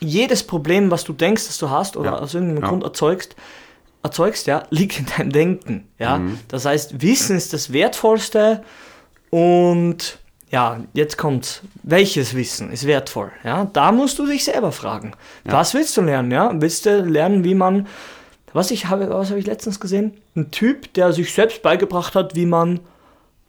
[0.00, 2.18] jedes Problem, was du denkst, dass du hast oder Ja.
[2.18, 2.68] aus irgendeinem Ja.
[2.68, 3.36] Grund erzeugst,
[4.02, 5.86] erzeugst, ja, liegt in deinem Denken.
[5.98, 6.18] Ja?
[6.18, 6.38] Mhm.
[6.48, 8.62] Das heißt, Wissen ist das Wertvollste
[9.30, 10.18] und
[10.50, 13.32] ja, jetzt kommt, welches Wissen ist wertvoll?
[13.44, 13.64] Ja?
[13.72, 15.12] Da musst du dich selber fragen.
[15.44, 16.30] Was willst du lernen?
[16.30, 16.50] Ja?
[16.54, 17.86] Willst du lernen, wie man,
[18.52, 20.14] was ich habe, was habe ich letztens gesehen?
[20.36, 22.80] Ein Typ, der sich selbst beigebracht hat, wie man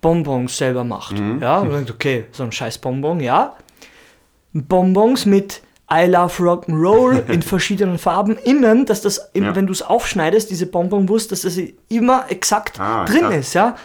[0.04, 1.16] Bonbons selber macht.
[1.42, 3.56] Ja, und denkt, okay, so ein scheiß Bonbon, ja.
[4.54, 5.62] Bonbons mit
[5.92, 9.56] I love Rock'n'Roll in verschiedenen Farben innen, dass das, Ja.
[9.56, 11.58] wenn du es aufschneidest, diese Bonbonwurst, dass das
[11.90, 13.36] immer exakt Ah, drin krass.
[13.36, 13.76] ist, ja.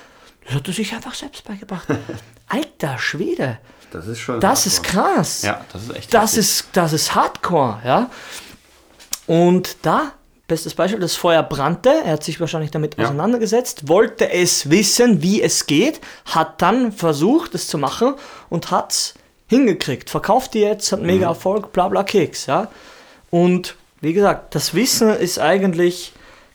[0.44, 1.87] Das hat er sich einfach selbst beigebracht.
[2.48, 3.59] Alter Schwede,
[3.90, 4.40] Das ist schon.
[4.40, 5.42] das ist krass.
[5.42, 6.14] Ja, das ist echt.
[6.14, 8.11] Das ist, das ist Hardcore, ja.
[9.26, 10.12] Und da,
[10.48, 13.04] bestes Beispiel, das Feuer brannte, er hat sich wahrscheinlich damit Ja.
[13.04, 18.14] auseinandergesetzt, wollte es wissen, wie es geht, hat dann versucht, es zu machen
[18.48, 19.14] und hat es
[19.46, 20.11] hingekriegt.
[20.11, 21.06] Verkauft die jetzt, hat Mhm.
[21.06, 22.68] mega Erfolg, bla bla Keks, ja.
[23.30, 26.12] Und wie gesagt, das Wissen ist eigentlich,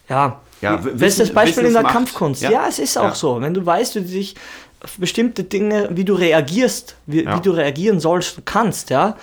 [0.10, 1.94] ja, Ja, bestes Beispiel in der Wissensmacht.
[1.94, 2.42] Kampfkunst.
[2.42, 2.50] Ja.
[2.52, 3.16] Ja, es ist auch Ja.
[3.16, 3.42] so.
[3.42, 4.36] Wenn du weißt, wie du dich
[4.82, 9.18] auf bestimmte Dinge, wie du reagierst, wie, wie du reagieren sollst und kannst, ja,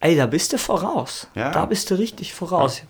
[0.00, 1.28] ey, da bist du voraus.
[1.34, 2.82] Da bist du richtig voraus.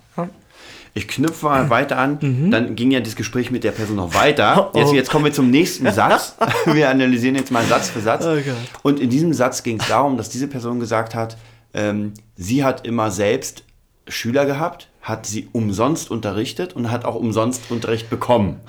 [0.96, 2.50] Ich knüpfe mal weiter an.
[2.50, 4.54] Dann ging ja das Gespräch mit der Person noch weiter.
[4.54, 4.60] Mhm.
[4.74, 4.78] Oh.
[4.78, 6.36] Jetzt, jetzt kommen wir zum nächsten Satz.
[6.66, 8.24] Wir analysieren jetzt mal Satz für Satz.
[8.24, 8.38] Oh.
[8.82, 11.36] Und in diesem Satz ging es darum, dass diese Person gesagt hat,
[11.74, 13.64] ähm, sie hat immer selbst
[14.06, 18.60] Schüler gehabt, hat sie umsonst unterrichtet und hat auch umsonst Unterricht bekommen.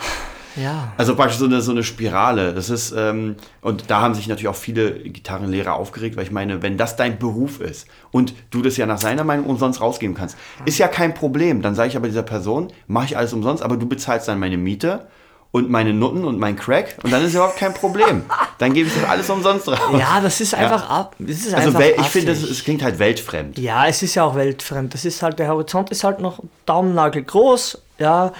[0.55, 0.93] Ja.
[0.97, 2.53] Also praktisch so eine, so eine Spirale.
[2.53, 6.61] Das ist, ähm, und da haben sich natürlich auch viele Gitarrenlehrer aufgeregt, weil ich meine,
[6.61, 10.37] wenn das dein Beruf ist und du das ja nach seiner Meinung umsonst rausgeben kannst,
[10.65, 11.61] ist ja kein Problem.
[11.61, 14.57] Dann sage ich aber dieser Person, mache ich alles umsonst, aber du bezahlst dann meine
[14.57, 15.07] Miete
[15.55, 18.23] und meine Nutten und mein Crack und dann ist überhaupt kein Problem.
[18.57, 19.79] Dann gebe ich das alles umsonst raus.
[19.97, 21.15] Ja, das ist einfach ab.
[21.17, 23.57] Das ist Also einfach ich finde, es klingt halt weltfremd.
[23.57, 24.93] Ja, es ist ja auch weltfremd.
[24.93, 28.33] Das ist halt, der Horizont ist halt noch Daumennagel groß, ja,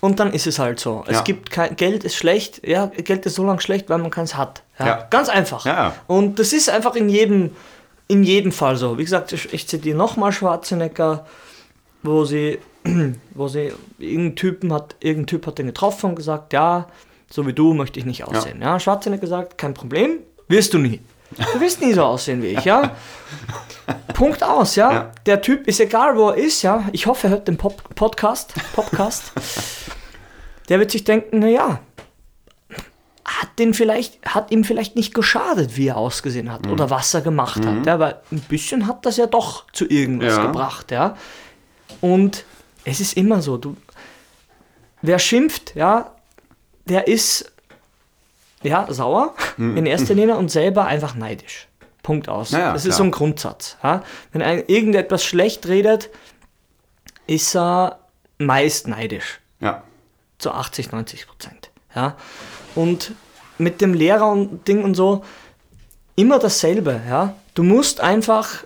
[0.00, 1.04] und dann ist es halt so.
[1.06, 1.22] Es Ja.
[1.22, 4.62] gibt kein, Geld ist schlecht, ja, Geld ist so lange schlecht, weil man keins hat.
[4.78, 4.86] Ja.
[4.86, 5.06] Ja.
[5.10, 5.66] Ganz einfach.
[5.66, 5.92] Ja.
[6.06, 7.50] Und das ist einfach in jedem,
[8.08, 8.96] in jedem Fall so.
[8.96, 11.26] Wie gesagt, ich, ich zitiere nochmal Schwarzenegger,
[12.02, 12.58] wo sie,
[13.34, 16.88] wo sie, irgendein Typen hat, irgendein Typ hat den getroffen und gesagt, ja,
[17.30, 18.60] so wie du möchte ich nicht aussehen.
[18.60, 20.18] Ja, Schwarzenegger gesagt, kein Problem,
[20.48, 21.00] wirst du nie.
[21.54, 22.94] Du wirst nie so aussehen wie ich, ja.
[24.14, 24.92] Punkt aus, ja?
[24.92, 25.12] Ja.
[25.24, 26.84] Der Typ ist egal, wo er ist, ja.
[26.92, 28.52] Ich hoffe, er hört den Pop Podcast.
[28.74, 29.32] Podcast.
[30.68, 31.80] Der wird sich denken, naja,
[33.24, 36.72] hat, den vielleicht, hat ihm vielleicht nicht geschadet, wie er ausgesehen hat Mhm.
[36.72, 37.84] oder was er gemacht hat.
[37.86, 40.46] Ja, weil ein bisschen hat das ja doch zu irgendwas Ja.
[40.46, 41.16] gebracht, ja.
[42.00, 42.44] Und
[42.84, 43.76] es ist immer so, du,
[45.02, 46.14] wer schimpft, ja,
[46.86, 47.50] der ist
[48.62, 49.76] ja sauer Mhm.
[49.76, 51.68] in erster Linie und selber einfach neidisch.
[52.02, 52.50] Punkt aus.
[52.50, 52.90] Ja, ja, das klar.
[52.90, 53.76] ist so ein Grundsatz.
[53.82, 54.02] Ja?
[54.32, 56.10] Wenn ein irgendetwas schlecht redet,
[57.26, 57.98] ist er
[58.38, 59.82] meist neidisch Ja.
[60.38, 61.70] zu 80, 90 Prozent.
[61.94, 62.16] Ja?
[62.74, 63.12] Und
[63.58, 65.24] mit dem Lehrer und Ding und so
[66.16, 67.00] immer dasselbe.
[67.08, 67.34] Ja?
[67.54, 68.64] Du musst einfach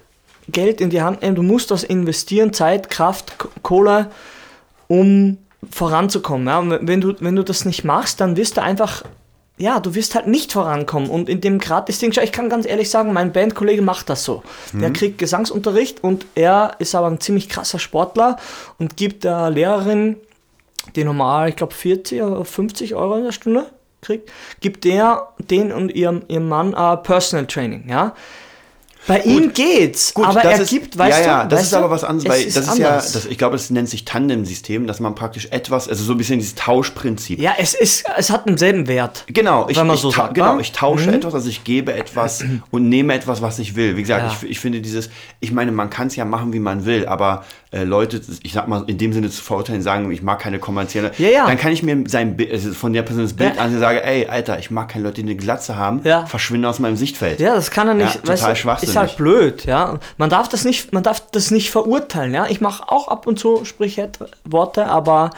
[0.48, 4.11] Geld in die Hand nehmen, du musst das investieren, Zeit, Kraft, Kohle,
[4.88, 5.38] um
[5.70, 6.46] voranzukommen.
[6.46, 6.59] Ja?
[6.59, 9.02] Und wenn du, wenn du das nicht machst, dann wirst du einfach,
[9.59, 11.11] ja, du wirst halt nicht vorankommen.
[11.11, 14.42] Und in dem Gratis-Ding, ich kann ganz ehrlich sagen, mein Bandkollege macht das so.
[14.72, 18.37] Der kriegt Gesangsunterricht und er ist aber ein ziemlich krasser Sportler
[18.78, 20.16] und gibt der Lehrerin
[20.94, 23.66] die normal, ich glaube 40 oder 50 Euro in der Stunde
[24.02, 24.30] kriegt,
[24.61, 28.14] gibt der den und ihrem, ihrem Mann äh, Personal Training, ja.
[29.06, 31.72] Bei ihm geht's, Gut, aber das er ist, gibt, weißt ja, ja, du, das ist
[31.72, 32.78] du, aber was anderes, weil es das ist anders.
[33.14, 36.18] ja, das, ich glaube, das nennt sich Tandem-System, dass man praktisch etwas, also so ein
[36.18, 37.38] bisschen dieses Tauschprinzip.
[37.40, 39.24] ja, es ist, es hat denselben Wert.
[39.28, 40.60] Genau, ich, ich, so ta- sagt, genau, wa?
[40.60, 41.14] ich tausche Mhm.
[41.14, 43.96] etwas, also ich gebe etwas und nehme etwas, was ich will.
[43.96, 44.36] Wie gesagt, Ja.
[44.42, 45.08] ich, ich finde dieses,
[45.40, 47.44] ich meine, man kann es ja machen, wie man will, aber
[47.76, 51.12] äh, Leute, ich sag mal, in dem Sinne zu verurteilen, sagen, ich mag keine kommerzielle,
[51.18, 51.46] Ja, ja.
[51.46, 53.62] dann kann ich mir sein Bild, also von der Person das Bild Ja.
[53.62, 56.26] an und sage, ey, Alter, ich mag keine Leute, die eine Glatze haben, Ja.
[56.26, 57.38] verschwinde aus meinem Sichtfeld.
[57.40, 58.14] Ja, das kann er nicht.
[58.14, 58.90] Ja, total weißt schwachsinnig.
[58.94, 59.98] Ist halt blöd, ja.
[60.16, 62.46] Man darf das nicht, man darf das nicht verurteilen, ja.
[62.48, 65.30] Ich mache auch ab und zu Sprichworte, aber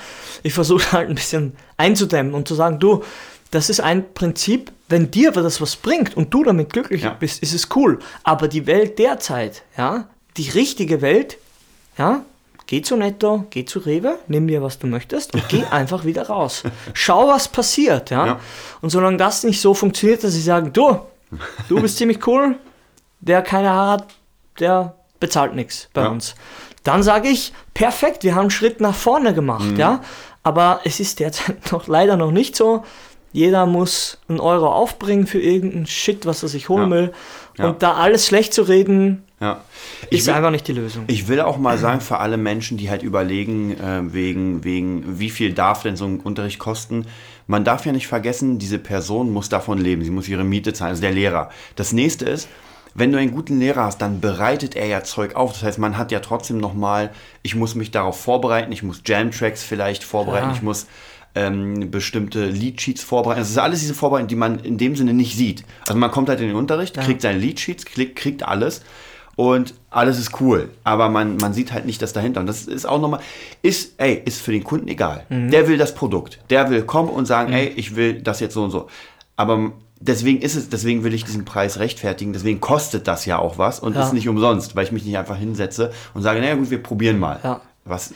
[0.42, 3.02] ich versuche halt ein bisschen einzudämmen und zu sagen, du,
[3.50, 7.16] das ist ein Prinzip, wenn dir das was bringt und du damit glücklich Ja.
[7.18, 7.98] bist, ist es cool.
[8.22, 11.38] Aber die Welt derzeit, ja, die richtige Welt,
[11.98, 12.22] ja,
[12.66, 16.26] geh zu Netto, geh zu Rewe, nimm dir, was du möchtest und geh einfach wieder
[16.28, 16.62] raus.
[16.94, 18.26] Schau, was passiert, ja.
[18.26, 18.40] Ja.
[18.80, 20.98] Und solange das nicht so funktioniert, dass sie sagen, du,
[21.68, 22.56] du bist ziemlich cool,
[23.20, 24.06] der keine Haare hat,
[24.60, 26.08] der bezahlt nichts bei Ja.
[26.08, 26.34] uns.
[26.84, 29.76] Dann sage ich, perfekt, wir haben einen Schritt nach vorne gemacht, Mhm.
[29.76, 30.00] ja.
[30.44, 32.84] Aber es ist derzeit noch leider noch nicht so.
[33.32, 36.96] Jeder muss einen Euro aufbringen für irgendeinen Shit, was er sich holen Ja.
[36.96, 37.12] will.
[37.58, 39.62] Und da alles schlecht zu reden, Ja.
[40.10, 41.04] Ich ist will, einfach nicht die Lösung.
[41.06, 45.30] ich will auch mal sagen, für alle Menschen, die halt überlegen, äh, wegen, wegen, wie
[45.30, 47.06] viel darf denn so ein Unterricht kosten,
[47.46, 50.90] man darf ja nicht vergessen, diese Person muss davon leben, sie muss ihre Miete zahlen,
[50.90, 51.50] also der Lehrer.
[51.76, 52.48] Das nächste ist,
[52.94, 55.52] wenn du einen guten Lehrer hast, dann bereitet er ja Zeug auf.
[55.52, 57.10] Das heißt, man hat ja trotzdem nochmal,
[57.42, 60.54] ich muss mich darauf vorbereiten, ich muss Jam-Tracks vielleicht vorbereiten, Ja.
[60.54, 60.86] ich muss
[61.36, 63.40] ähm, bestimmte Leadsheets vorbereiten.
[63.40, 65.62] Das ist alles diese Vorbereitung, die man in dem Sinne nicht sieht.
[65.86, 68.82] Also man kommt halt in den Unterricht, kriegt seine Leadsheets, kriegt, kriegt alles
[69.38, 70.68] und alles ist cool.
[70.82, 72.40] Aber man, man sieht halt nicht das dahinter.
[72.40, 73.20] Und das ist auch nochmal,
[73.62, 75.24] ist, ey, ist für den Kunden egal.
[75.30, 76.40] Der will das Produkt.
[76.50, 78.88] Der will kommen und sagen, ey, ich will das jetzt so und so.
[79.36, 79.70] Aber
[80.00, 82.32] deswegen ist es, deswegen will ich diesen Preis rechtfertigen.
[82.32, 84.02] Deswegen kostet das ja auch was und Ja.
[84.04, 87.20] ist nicht umsonst, weil ich mich nicht einfach hinsetze und sage, naja gut, wir probieren
[87.20, 87.38] mal.
[87.44, 87.60] Ja.
[87.84, 88.12] Was,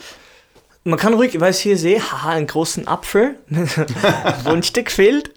[0.82, 3.36] Man kann ruhig, weil ich hier sehe, haha, einen großen Apfel,
[4.42, 5.30] wo ein Stück fehlt.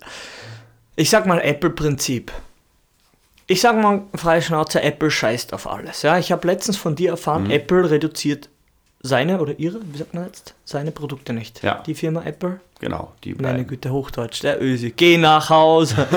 [0.95, 2.31] Ich sag mal Apple-Prinzip.
[3.47, 6.01] Ich sag mal freie Schnauze, Apple scheißt auf alles.
[6.01, 8.49] Ja, ich habe letztens von dir erfahren, Apple reduziert
[9.01, 11.61] seine oder ihre, wie sagt man jetzt, seine Produkte nicht.
[11.61, 11.83] Ja.
[11.85, 13.67] Die Firma Apple, Genau, die meine beiden.
[13.67, 16.07] Güte, Hochdeutsch, der Ösi, geh nach Hause.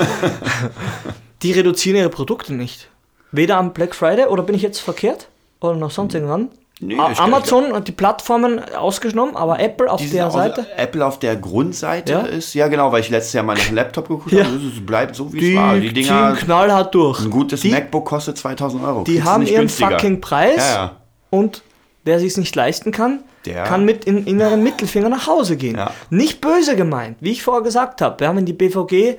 [1.41, 2.89] die reduzieren ihre Produkte nicht.
[3.31, 5.27] Weder am Black Friday oder bin ich jetzt verkehrt?
[5.61, 6.49] Oder noch sonst irgendwann?
[6.81, 12.11] Nee, Amazon und die Plattformen ausgenommen, aber Apple auf der Seite, Apple auf der Grundseite
[12.13, 12.19] Ja?
[12.21, 14.45] ist, ja genau, weil ich letztes Jahr mal nach dem Laptop geguckt Ja.
[14.45, 15.75] habe, es bleibt so wie die, es war.
[15.75, 17.19] Die Dinger, ziehen knallhart durch.
[17.19, 19.03] ein gutes die, MacBook kostet 2000 Euro.
[19.03, 19.91] die Kriegst haben ihren günstiger.
[19.91, 20.95] fucking Preis Ja, ja.
[21.31, 21.63] und
[22.05, 25.75] wer sich nicht leisten kann, Der- kann mit in inneren Mittelfinger nach Hause gehen.
[25.75, 25.91] Ja.
[26.09, 28.21] Nicht böse gemeint, wie ich vorher gesagt habe.
[28.21, 29.17] Wir haben in die BVG,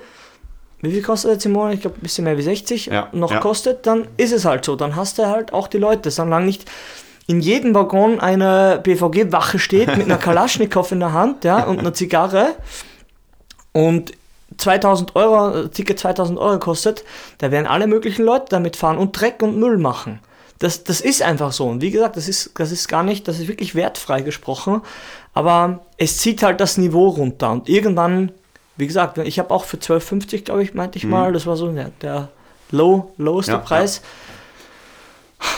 [0.80, 1.74] wie viel kostet jetzt im Monat?
[1.74, 3.38] Ich glaube, ein bisschen mehr wie 60 Ja, noch ja.
[3.40, 4.76] kostet, dann ist es halt so.
[4.76, 6.10] Dann hast du halt auch die Leute.
[6.10, 6.64] Solange nicht
[7.30, 11.94] in jedem Waggon eine BVG-Wache steht mit einer Kalaschnikow in der Hand ja, und einer
[11.94, 12.56] Zigarre
[13.70, 14.12] und
[14.56, 17.04] 2000 Euro, äh, Ticket 2000 Euro kostet,
[17.38, 20.18] da werden alle möglichen Leute damit fahren und Dreck und Müll machen.
[20.58, 21.68] Das, das ist einfach so.
[21.68, 24.82] Und wie gesagt, das ist, das ist gar nicht, das ist wirklich wertfrei gesprochen.
[25.32, 27.52] Aber es zieht halt das Niveau runter.
[27.52, 28.32] Und irgendwann,
[28.76, 31.70] wie gesagt, ich habe auch für 12,50, glaube ich, meinte ich mal, das war so
[31.70, 32.28] der, der
[32.72, 33.58] low, loweste Mhm.
[33.58, 34.02] Ja, Preis.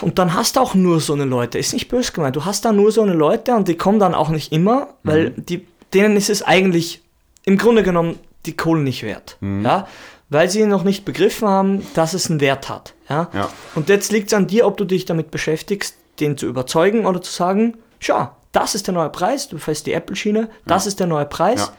[0.00, 1.58] Und dann hast du auch nur so eine Leute.
[1.58, 2.36] Ist nicht böse gemeint.
[2.36, 5.30] Du hast da nur so eine Leute und die kommen dann auch nicht immer, weil
[5.30, 5.46] Mhm.
[5.46, 7.02] die, denen ist es eigentlich
[7.44, 9.36] im Grunde genommen die Kohle nicht wert.
[9.40, 9.64] Mhm.
[9.64, 9.86] Ja?
[10.28, 12.94] Weil sie noch nicht begriffen haben, dass es einen Wert hat.
[13.08, 13.28] Ja?
[13.32, 13.48] Ja.
[13.74, 17.20] Und jetzt liegt es an dir, ob du dich damit beschäftigst, den zu überzeugen oder
[17.20, 21.06] zu sagen, schau, das ist der neue Preis, du fährst die Apple-Schiene, das ist der
[21.06, 21.60] neue Preis.
[21.60, 21.72] Ja.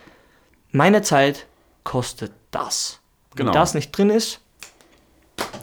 [0.72, 1.46] Meine Zeit
[1.84, 3.00] kostet das.
[3.36, 3.50] Genau.
[3.50, 4.39] Wenn das nicht drin ist,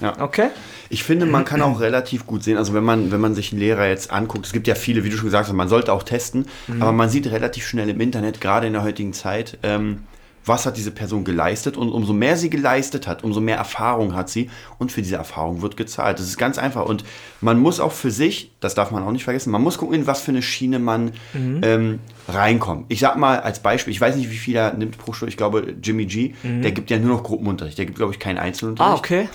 [0.00, 0.20] Ja.
[0.20, 0.50] okay?
[0.92, 3.61] Ich finde, man kann auch relativ gut sehen, also wenn man, wenn man sich einen
[3.61, 6.03] Lehrer jetzt anguckt, es gibt ja viele, wie du schon gesagt hast, man sollte auch
[6.03, 6.83] testen, Mhm.
[6.83, 10.00] aber man sieht relativ schnell im Internet, gerade in der heutigen Zeit, ähm,
[10.44, 14.31] was hat diese Person geleistet und umso mehr sie geleistet hat, umso mehr Erfahrung hat
[14.31, 16.18] sie und für diese Erfahrung wird gezahlt.
[16.18, 17.05] Das ist ganz einfach und
[17.42, 20.07] man muss auch für sich, das darf man auch nicht vergessen, man muss gucken, in
[20.09, 21.61] was für eine Schiene man Mhm.
[21.62, 22.87] ähm, reinkommt.
[22.88, 25.37] Ich sag mal als Beispiel, ich weiß nicht, wie viel er nimmt pro Stunde, ich
[25.37, 28.90] glaube Jimmy G, der gibt ja nur noch Gruppenunterricht, der gibt glaube ich keinen Einzelunterricht.
[28.90, 28.94] Mhm.
[28.94, 29.29] Ah, okay.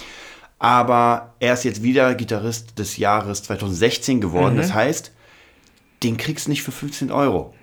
[0.59, 4.53] Aber er ist jetzt wieder Gitarrist des Jahres 2016 geworden.
[4.55, 4.59] Mhm.
[4.59, 5.11] Das heißt,
[6.03, 7.53] den kriegst du nicht für 15 Euro.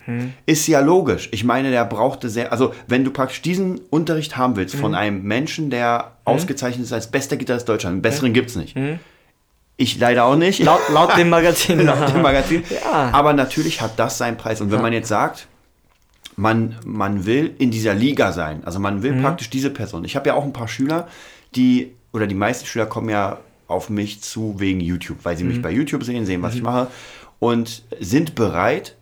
[0.46, 1.28] Ist ja logisch.
[1.32, 4.80] Ich meine, der brauchte sehr, also wenn du praktisch diesen Unterricht haben willst Mhm.
[4.80, 8.76] von einem Menschen, der ausgezeichnet ist als bester Gitarrist Deutschlands, einen besseren gibt's nicht.
[9.76, 10.60] Ich leider auch nicht.
[10.60, 10.66] Mhm.
[10.66, 11.80] Laut, laut dem Magazin.
[11.86, 12.64] Laut dem Magazin.
[12.70, 13.10] Ja.
[13.12, 14.60] Aber natürlich hat das seinen Preis.
[14.60, 15.46] Und wenn man jetzt sagt,
[16.36, 19.02] man, man will in dieser Liga sein, also man Mhm.
[19.02, 20.04] will praktisch diese Person.
[20.04, 21.06] Ich habe ja auch ein paar Schüler,
[21.54, 25.58] die, oder die meisten Schüler kommen ja auf mich zu wegen YouTube, weil sie mich
[25.58, 25.62] Mhm.
[25.62, 26.88] bei YouTube sehen, sehen, was ich mache
[27.38, 28.96] und sind bereit,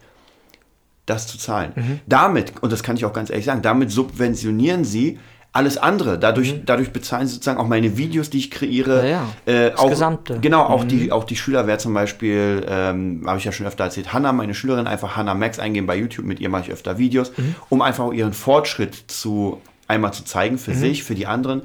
[1.07, 1.73] das zu zahlen.
[1.75, 2.01] Mhm.
[2.07, 5.18] Damit, und das kann ich auch ganz ehrlich sagen, damit subventionieren sie
[5.53, 6.16] alles andere.
[6.16, 9.03] Dadurch, dadurch bezahlen sie sozusagen auch meine Videos, die ich kreiere.
[9.03, 9.09] Mhm.
[9.09, 9.53] Ja, ja.
[9.53, 10.37] Äh, Das auch, Gesamte.
[10.37, 10.40] Mhm.
[10.42, 13.83] Genau, auch die, auch die Schüler, wer zum Beispiel, ähm, habe ich ja schon öfter
[13.83, 16.99] erzählt, Hannah, meine Schülerin, einfach Hannah Max eingeben bei YouTube, mit ihr mache ich öfter
[16.99, 17.57] Videos, Mhm.
[17.68, 20.59] um einfach auch ihren Fortschritt zu einmal zu zeigen Mhm.
[20.61, 21.62] für sich, für die anderen.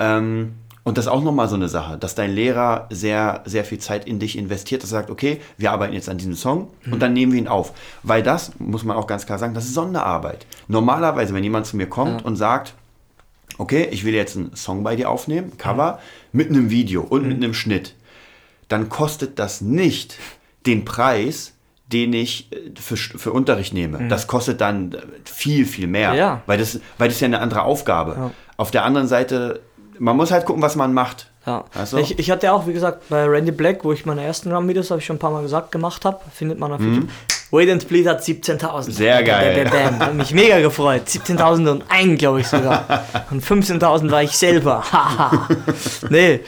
[0.00, 3.78] Ähm, und das ist auch nochmal so eine Sache, dass dein Lehrer sehr, sehr viel
[3.78, 7.00] Zeit in dich investiert, dass er sagt, okay, wir arbeiten jetzt an diesem Song und
[7.00, 7.72] dann nehmen wir ihn auf.
[8.02, 10.46] Weil das, muss man auch ganz klar sagen, das ist Sonderarbeit.
[10.68, 12.74] Normalerweise, wenn jemand zu mir kommt und sagt,
[13.58, 16.00] okay, ich will jetzt einen Song bei dir aufnehmen, Cover,
[16.32, 17.94] mit einem Video und mit einem Schnitt,
[18.68, 20.16] dann kostet das nicht
[20.66, 21.52] den Preis,
[21.92, 24.08] den ich äh, für, für Unterricht nehme.
[24.08, 26.14] Das kostet dann viel, viel mehr.
[26.14, 26.42] Ja.
[26.46, 28.14] Weil, das, weil das ist ja eine andere Aufgabe.
[28.16, 28.30] Ja.
[28.56, 29.60] Auf der anderen Seite,
[30.00, 31.26] man muss halt gucken, was man macht.
[31.46, 31.64] Ja.
[31.90, 31.98] Du?
[31.98, 35.00] Ich, ich hatte auch, wie gesagt, bei Randy Black, wo ich meine ersten Drum-Videos, habe
[35.00, 37.08] ich schon ein paar Mal gesagt, gemacht habe, findet man auf YouTube.
[37.50, 38.86] Wait and Bleed hat 17.000.
[38.86, 38.92] Mhm.
[38.92, 39.64] Sehr geil.
[39.64, 40.06] Bam, bam, bam.
[40.08, 41.02] Hat mich mega gefreut.
[41.06, 43.04] 17.001, glaube ich sogar.
[43.30, 44.84] Und 15.000 war ich selber.
[46.10, 46.40] Nee,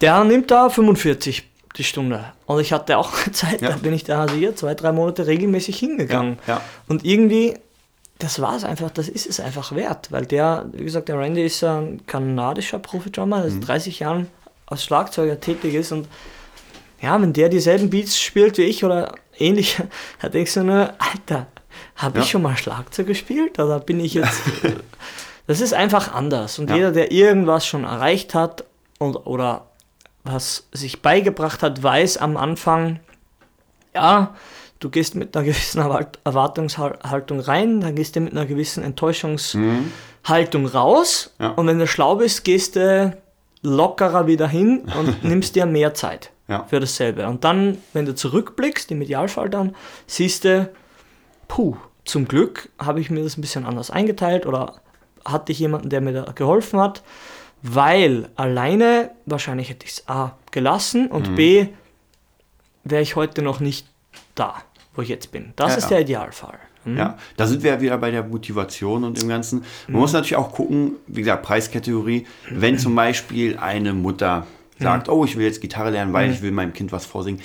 [0.00, 2.24] der nimmt da 45 die Stunde.
[2.46, 3.70] Und ich hatte auch Zeit, Ja.
[3.70, 6.38] da bin ich da hier zwei, drei Monate regelmäßig hingegangen.
[6.46, 6.60] Ja, ja.
[6.88, 7.54] Und irgendwie,
[8.18, 11.44] das war es einfach, das ist es einfach wert, weil der, wie gesagt, der Randy
[11.44, 14.28] ist ein kanadischer Profi-Drummer, der seit 30 Jahren
[14.66, 16.08] als Schlagzeuger tätig ist und
[17.00, 19.76] ja, wenn der dieselben Beats spielt wie ich oder ähnlich,
[20.22, 21.46] da denkst du nur, Alter,
[21.96, 22.30] habe ich Ja.
[22.30, 24.40] schon mal Schlagzeug gespielt oder bin ich jetzt...
[25.46, 26.76] das ist einfach anders und Ja.
[26.76, 28.64] jeder, der irgendwas schon erreicht hat
[28.98, 29.66] und, oder
[30.22, 33.00] was sich beigebracht hat, weiß am Anfang,
[33.94, 34.34] ja,
[34.80, 40.66] du gehst mit einer gewissen Erwart- Erwartungshaltung rein, dann gehst du mit einer gewissen Enttäuschungshaltung
[40.66, 41.48] raus Ja.
[41.50, 43.16] und wenn du schlau bist, gehst du
[43.62, 46.64] lockerer wieder hin und nimmst dir mehr Zeit Ja.
[46.64, 47.26] für dasselbe.
[47.26, 49.74] Und dann, wenn du zurückblickst, im Idealfall dann,
[50.06, 50.68] siehst du,
[51.48, 54.74] puh, zum Glück habe ich mir das ein bisschen anders eingeteilt oder
[55.24, 57.02] hatte ich jemanden, der mir da geholfen hat,
[57.62, 61.68] weil alleine wahrscheinlich hätte ich es A gelassen und B
[62.84, 63.86] wäre ich heute noch nicht
[64.34, 64.54] da,
[64.94, 65.52] wo ich jetzt bin.
[65.56, 66.58] Das Ja, ist der Idealfall.
[66.84, 66.96] Hm?
[66.98, 69.64] Ja, da sind wir ja wieder bei der Motivation und dem Ganzen.
[69.88, 74.46] Man muss natürlich auch gucken, wie gesagt, Preiskategorie, wenn zum Beispiel eine Mutter
[74.78, 77.40] sagt, oh, ich will jetzt Gitarre lernen, weil ich will meinem Kind was vorsingen.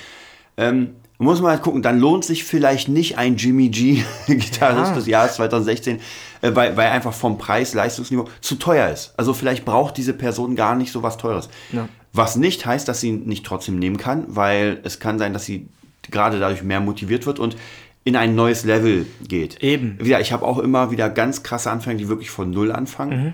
[0.56, 4.94] Ähm, muss man halt gucken, dann lohnt sich vielleicht nicht ein Jimmy G Gitarrist Ja.
[4.94, 6.00] des Jahres 2016,
[6.42, 9.12] äh, weil, weil einfach vom Preis-Leistungsniveau zu teuer ist.
[9.16, 11.48] Also vielleicht braucht diese Person gar nicht so was Teures.
[11.72, 11.88] Ja.
[12.12, 15.68] Was nicht heißt, dass sie nicht trotzdem nehmen kann, weil es kann sein, dass sie
[16.10, 17.56] gerade dadurch mehr motiviert wird und
[18.04, 19.62] in ein neues Level geht.
[19.62, 19.98] Eben.
[20.00, 23.24] Wieder, ich habe auch immer wieder ganz krasse Anfänger, die wirklich von Null anfangen.
[23.24, 23.32] Mhm.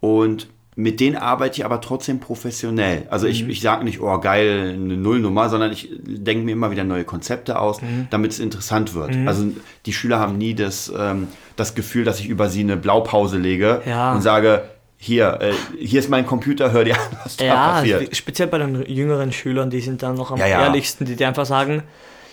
[0.00, 3.06] Und mit denen arbeite ich aber trotzdem professionell.
[3.10, 3.32] Also Mhm.
[3.32, 7.04] ich, ich sage nicht, oh geil, eine Nullnummer, sondern ich denke mir immer wieder neue
[7.04, 8.06] Konzepte aus, Mhm.
[8.10, 9.14] damit es interessant wird.
[9.26, 9.46] Also
[9.86, 13.82] die Schüler haben nie das, ähm, das Gefühl, dass ich über sie eine Blaupause lege
[13.86, 14.14] Ja.
[14.14, 14.64] und sage,
[15.04, 15.52] hier, äh,
[15.84, 18.16] hier ist mein Computer, hör dir an, was da Ja, passiert.
[18.16, 20.62] speziell bei den jüngeren Schülern, die sind dann noch am Ja, ja.
[20.62, 21.82] ehrlichsten, die dir einfach sagen,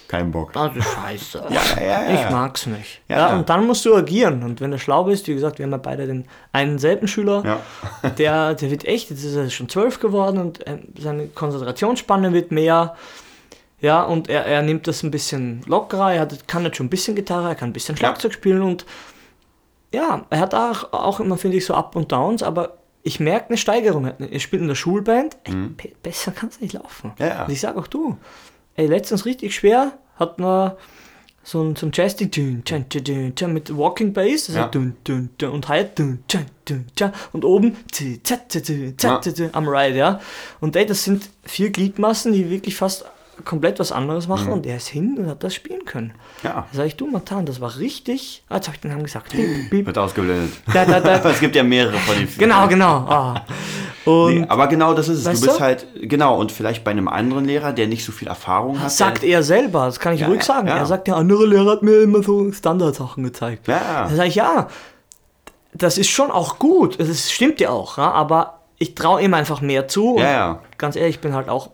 [0.08, 0.53] Kein Bock.
[0.53, 1.43] das ist scheiße.
[1.49, 2.13] ja, ja, ja.
[2.25, 3.01] Ich mag's nicht.
[3.10, 4.43] Ja, und dann musst du agieren.
[4.43, 7.60] Und wenn du schlau bist, wie gesagt, wir haben ja beide den einen selben Schüler,
[8.19, 12.51] der, der wird echt, jetzt ist er schon zwölf geworden und äh, seine Konzentrationsspanne wird
[12.51, 12.95] mehr.
[13.82, 16.89] Ja, und er, er nimmt das ein bisschen lockerer, er hat, kann jetzt schon ein
[16.89, 18.86] bisschen Gitarre, er kann ein bisschen Schlagzeug spielen und
[19.93, 23.49] ja, er hat auch, auch immer, finde ich, so Up und Downs, aber ich merke
[23.49, 24.06] eine Steigerung.
[24.06, 27.12] Er spielt in der Schulband, ey, be besser kann es nicht laufen.
[27.17, 27.25] Mhm.
[27.25, 27.45] Ja, ja.
[27.45, 28.17] Und ich sage auch du,
[28.75, 30.73] ey, letztens richtig schwer, hat man
[31.43, 34.67] so ein, so ein tschan, mit Walking Bass also Ja.
[34.67, 37.78] dün, dün, dün, und halt dün, tschan, dün, tschan, und oben
[39.54, 40.19] am Ride, ja.
[40.60, 43.06] Und ey, das sind vier Gliedmassen, die wirklich fast
[43.45, 46.08] komplett was anderes machen und er ist hin und hat das spielen können.
[46.08, 46.13] Mhm.
[46.47, 46.54] Ja.
[46.54, 48.43] Da sag ich, du Matan, das war richtig.
[48.49, 49.34] Ah, jetzt habe ich den Namen gesagt.
[49.71, 50.52] Wird ausgeblendet.
[50.73, 51.30] Da, da, da.
[51.30, 53.36] es gibt ja mehrere von den Genau, genau.
[54.06, 55.25] Und Nee, aber genau das ist es.
[55.25, 55.63] Weißt du bist du?
[55.63, 58.91] halt, genau, und vielleicht bei einem anderen Lehrer, der nicht so viel Erfahrung hat.
[58.91, 60.67] sagt er selber, das kann ich Ja, ruhig sagen.
[60.67, 60.78] ja.
[60.78, 63.67] Er sagt, der andere Lehrer hat mir immer so Standardsachen gezeigt.
[63.67, 64.08] Ja.
[64.10, 64.67] Da sage ich, ja,
[65.73, 66.97] das ist schon auch gut.
[66.99, 70.13] Es stimmt ja auch, aber ich traue ihm einfach mehr zu.
[70.15, 70.60] Und Ja, ja.
[70.78, 71.69] Ganz ehrlich, ich bin halt auch,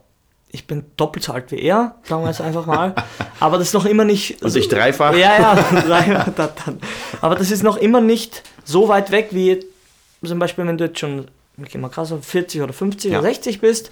[0.56, 2.96] ich bin doppelt so alt wie er, sagen wir jetzt einfach mal.
[3.40, 4.42] Aber das ist noch immer nicht.
[4.42, 5.14] Und ich dreifach?
[5.14, 6.30] Ja, ja, dreifach,
[6.66, 6.80] dann.
[7.22, 9.64] Aber das ist noch immer nicht so weit weg, wie
[10.24, 11.28] zum Beispiel, wenn du jetzt schon,
[11.64, 13.20] ich mal krass, auf 40 oder 50 Ja.
[13.20, 13.92] oder 60 bist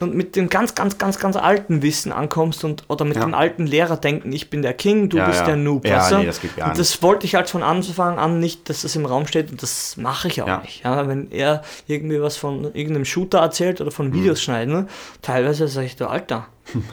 [0.00, 3.24] und mit dem ganz, ganz, ganz, ganz alten Wissen ankommst und oder mit Ja.
[3.24, 5.46] dem alten Lehrer denken, ich bin der King, du Ja, bist ja.
[5.46, 5.86] der Noob.
[5.86, 6.18] Ja, weißt du?
[6.18, 8.94] nee, das geht gar und das wollte ich halt von Anfang an nicht, dass das
[8.96, 10.84] im Raum steht und das mache ich auch nicht.
[10.84, 13.94] Ja, wenn er irgendwie was von irgendeinem Shooter erzählt oder Mhm.
[13.94, 14.86] von Videos schneiden, ne,
[15.22, 16.46] teilweise sage ich, du Alter,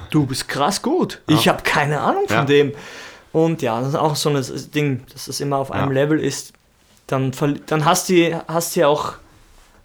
[0.09, 1.21] du bist krass gut.
[1.27, 2.73] Ich habe keine Ahnung von dem.
[3.31, 4.41] Und ja, das ist auch so ein
[4.73, 5.91] Ding, dass das immer auf einem.
[5.91, 6.53] Level ist.
[7.07, 7.31] Dann,
[7.67, 9.13] dann hast du hast ja auch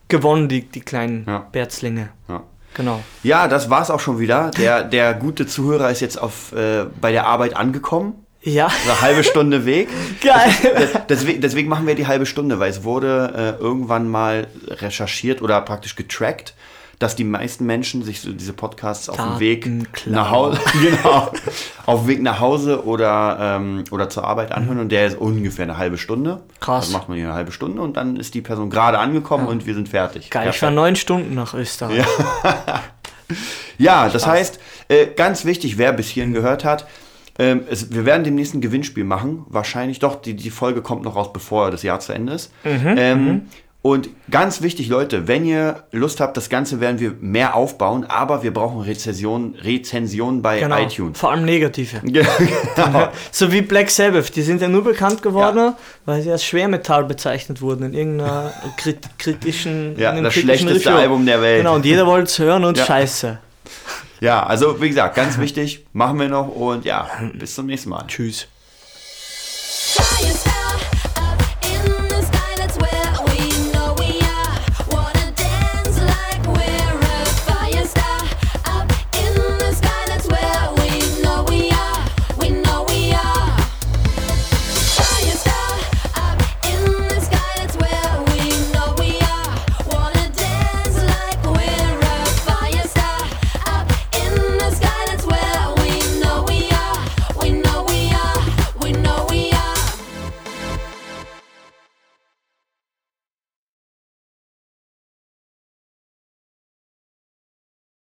[0.09, 1.47] gewonnen, die, die kleinen Ja.
[1.53, 2.09] Berzlinge.
[2.29, 2.45] Ja.
[2.81, 3.03] Genau.
[3.23, 4.51] Ja, das war's auch schon wieder.
[4.53, 8.25] Der, der gute Zuhörer ist jetzt auf, äh, bei der Arbeit angekommen.
[8.43, 9.89] Ja, Eine halbe Stunde Weg.
[10.23, 10.51] geil.
[11.11, 15.61] Deswegen, deswegen machen wir die halbe Stunde, weil es wurde äh, irgendwann mal recherchiert oder
[15.61, 16.55] praktisch getrackt,
[17.01, 19.69] dass die meisten Menschen sich so diese Podcasts auf dem Weg
[20.07, 21.33] nach Hause, genau,
[21.87, 25.63] auf dem Weg nach Hause oder, ähm, oder zur Arbeit anhören und der ist ungefähr
[25.65, 26.43] eine halbe Stunde.
[26.61, 26.85] Krass.
[26.85, 29.67] Das macht man hier eine halbe Stunde und dann ist die Person gerade angekommen und
[29.67, 30.29] wir sind fertig.
[30.29, 32.05] Geil, ich fahre neun Stunden nach Österreich.
[33.79, 36.87] Ja, das heißt, äh, ganz wichtig, wer bis hierhin gehört hat,
[37.39, 39.47] ähm, es, wir werden demnächst ein Gewinnspiel machen.
[39.49, 42.53] Wahrscheinlich doch, die, die Folge kommt noch raus, bevor das Jahr zu Ende ist.
[42.63, 43.43] Mhm, ähm,
[43.83, 48.43] und ganz wichtig, Leute, wenn ihr Lust habt, das Ganze werden wir mehr aufbauen, aber
[48.43, 50.79] wir brauchen Rezensionen Rezension bei Genau.
[50.79, 51.19] iTunes.
[51.19, 52.01] Vor allem negative.
[52.03, 53.09] genau.
[53.33, 57.63] So wie Black Sabbath, die sind ja nur bekannt geworden, weil sie als Schwermetall bezeichnet
[57.63, 59.99] wurden in irgendeiner krit kritischen.
[59.99, 61.01] Ja, das kritischen schlechteste Review.
[61.01, 61.59] Album der Welt.
[61.61, 62.85] Genau, und jeder wollte es hören und Ja.
[62.85, 63.39] scheiße.
[64.21, 68.05] Ja, also wie gesagt, ganz wichtig, machen wir noch und ja, bis zum nächsten Mal.
[68.07, 68.47] Tschüss.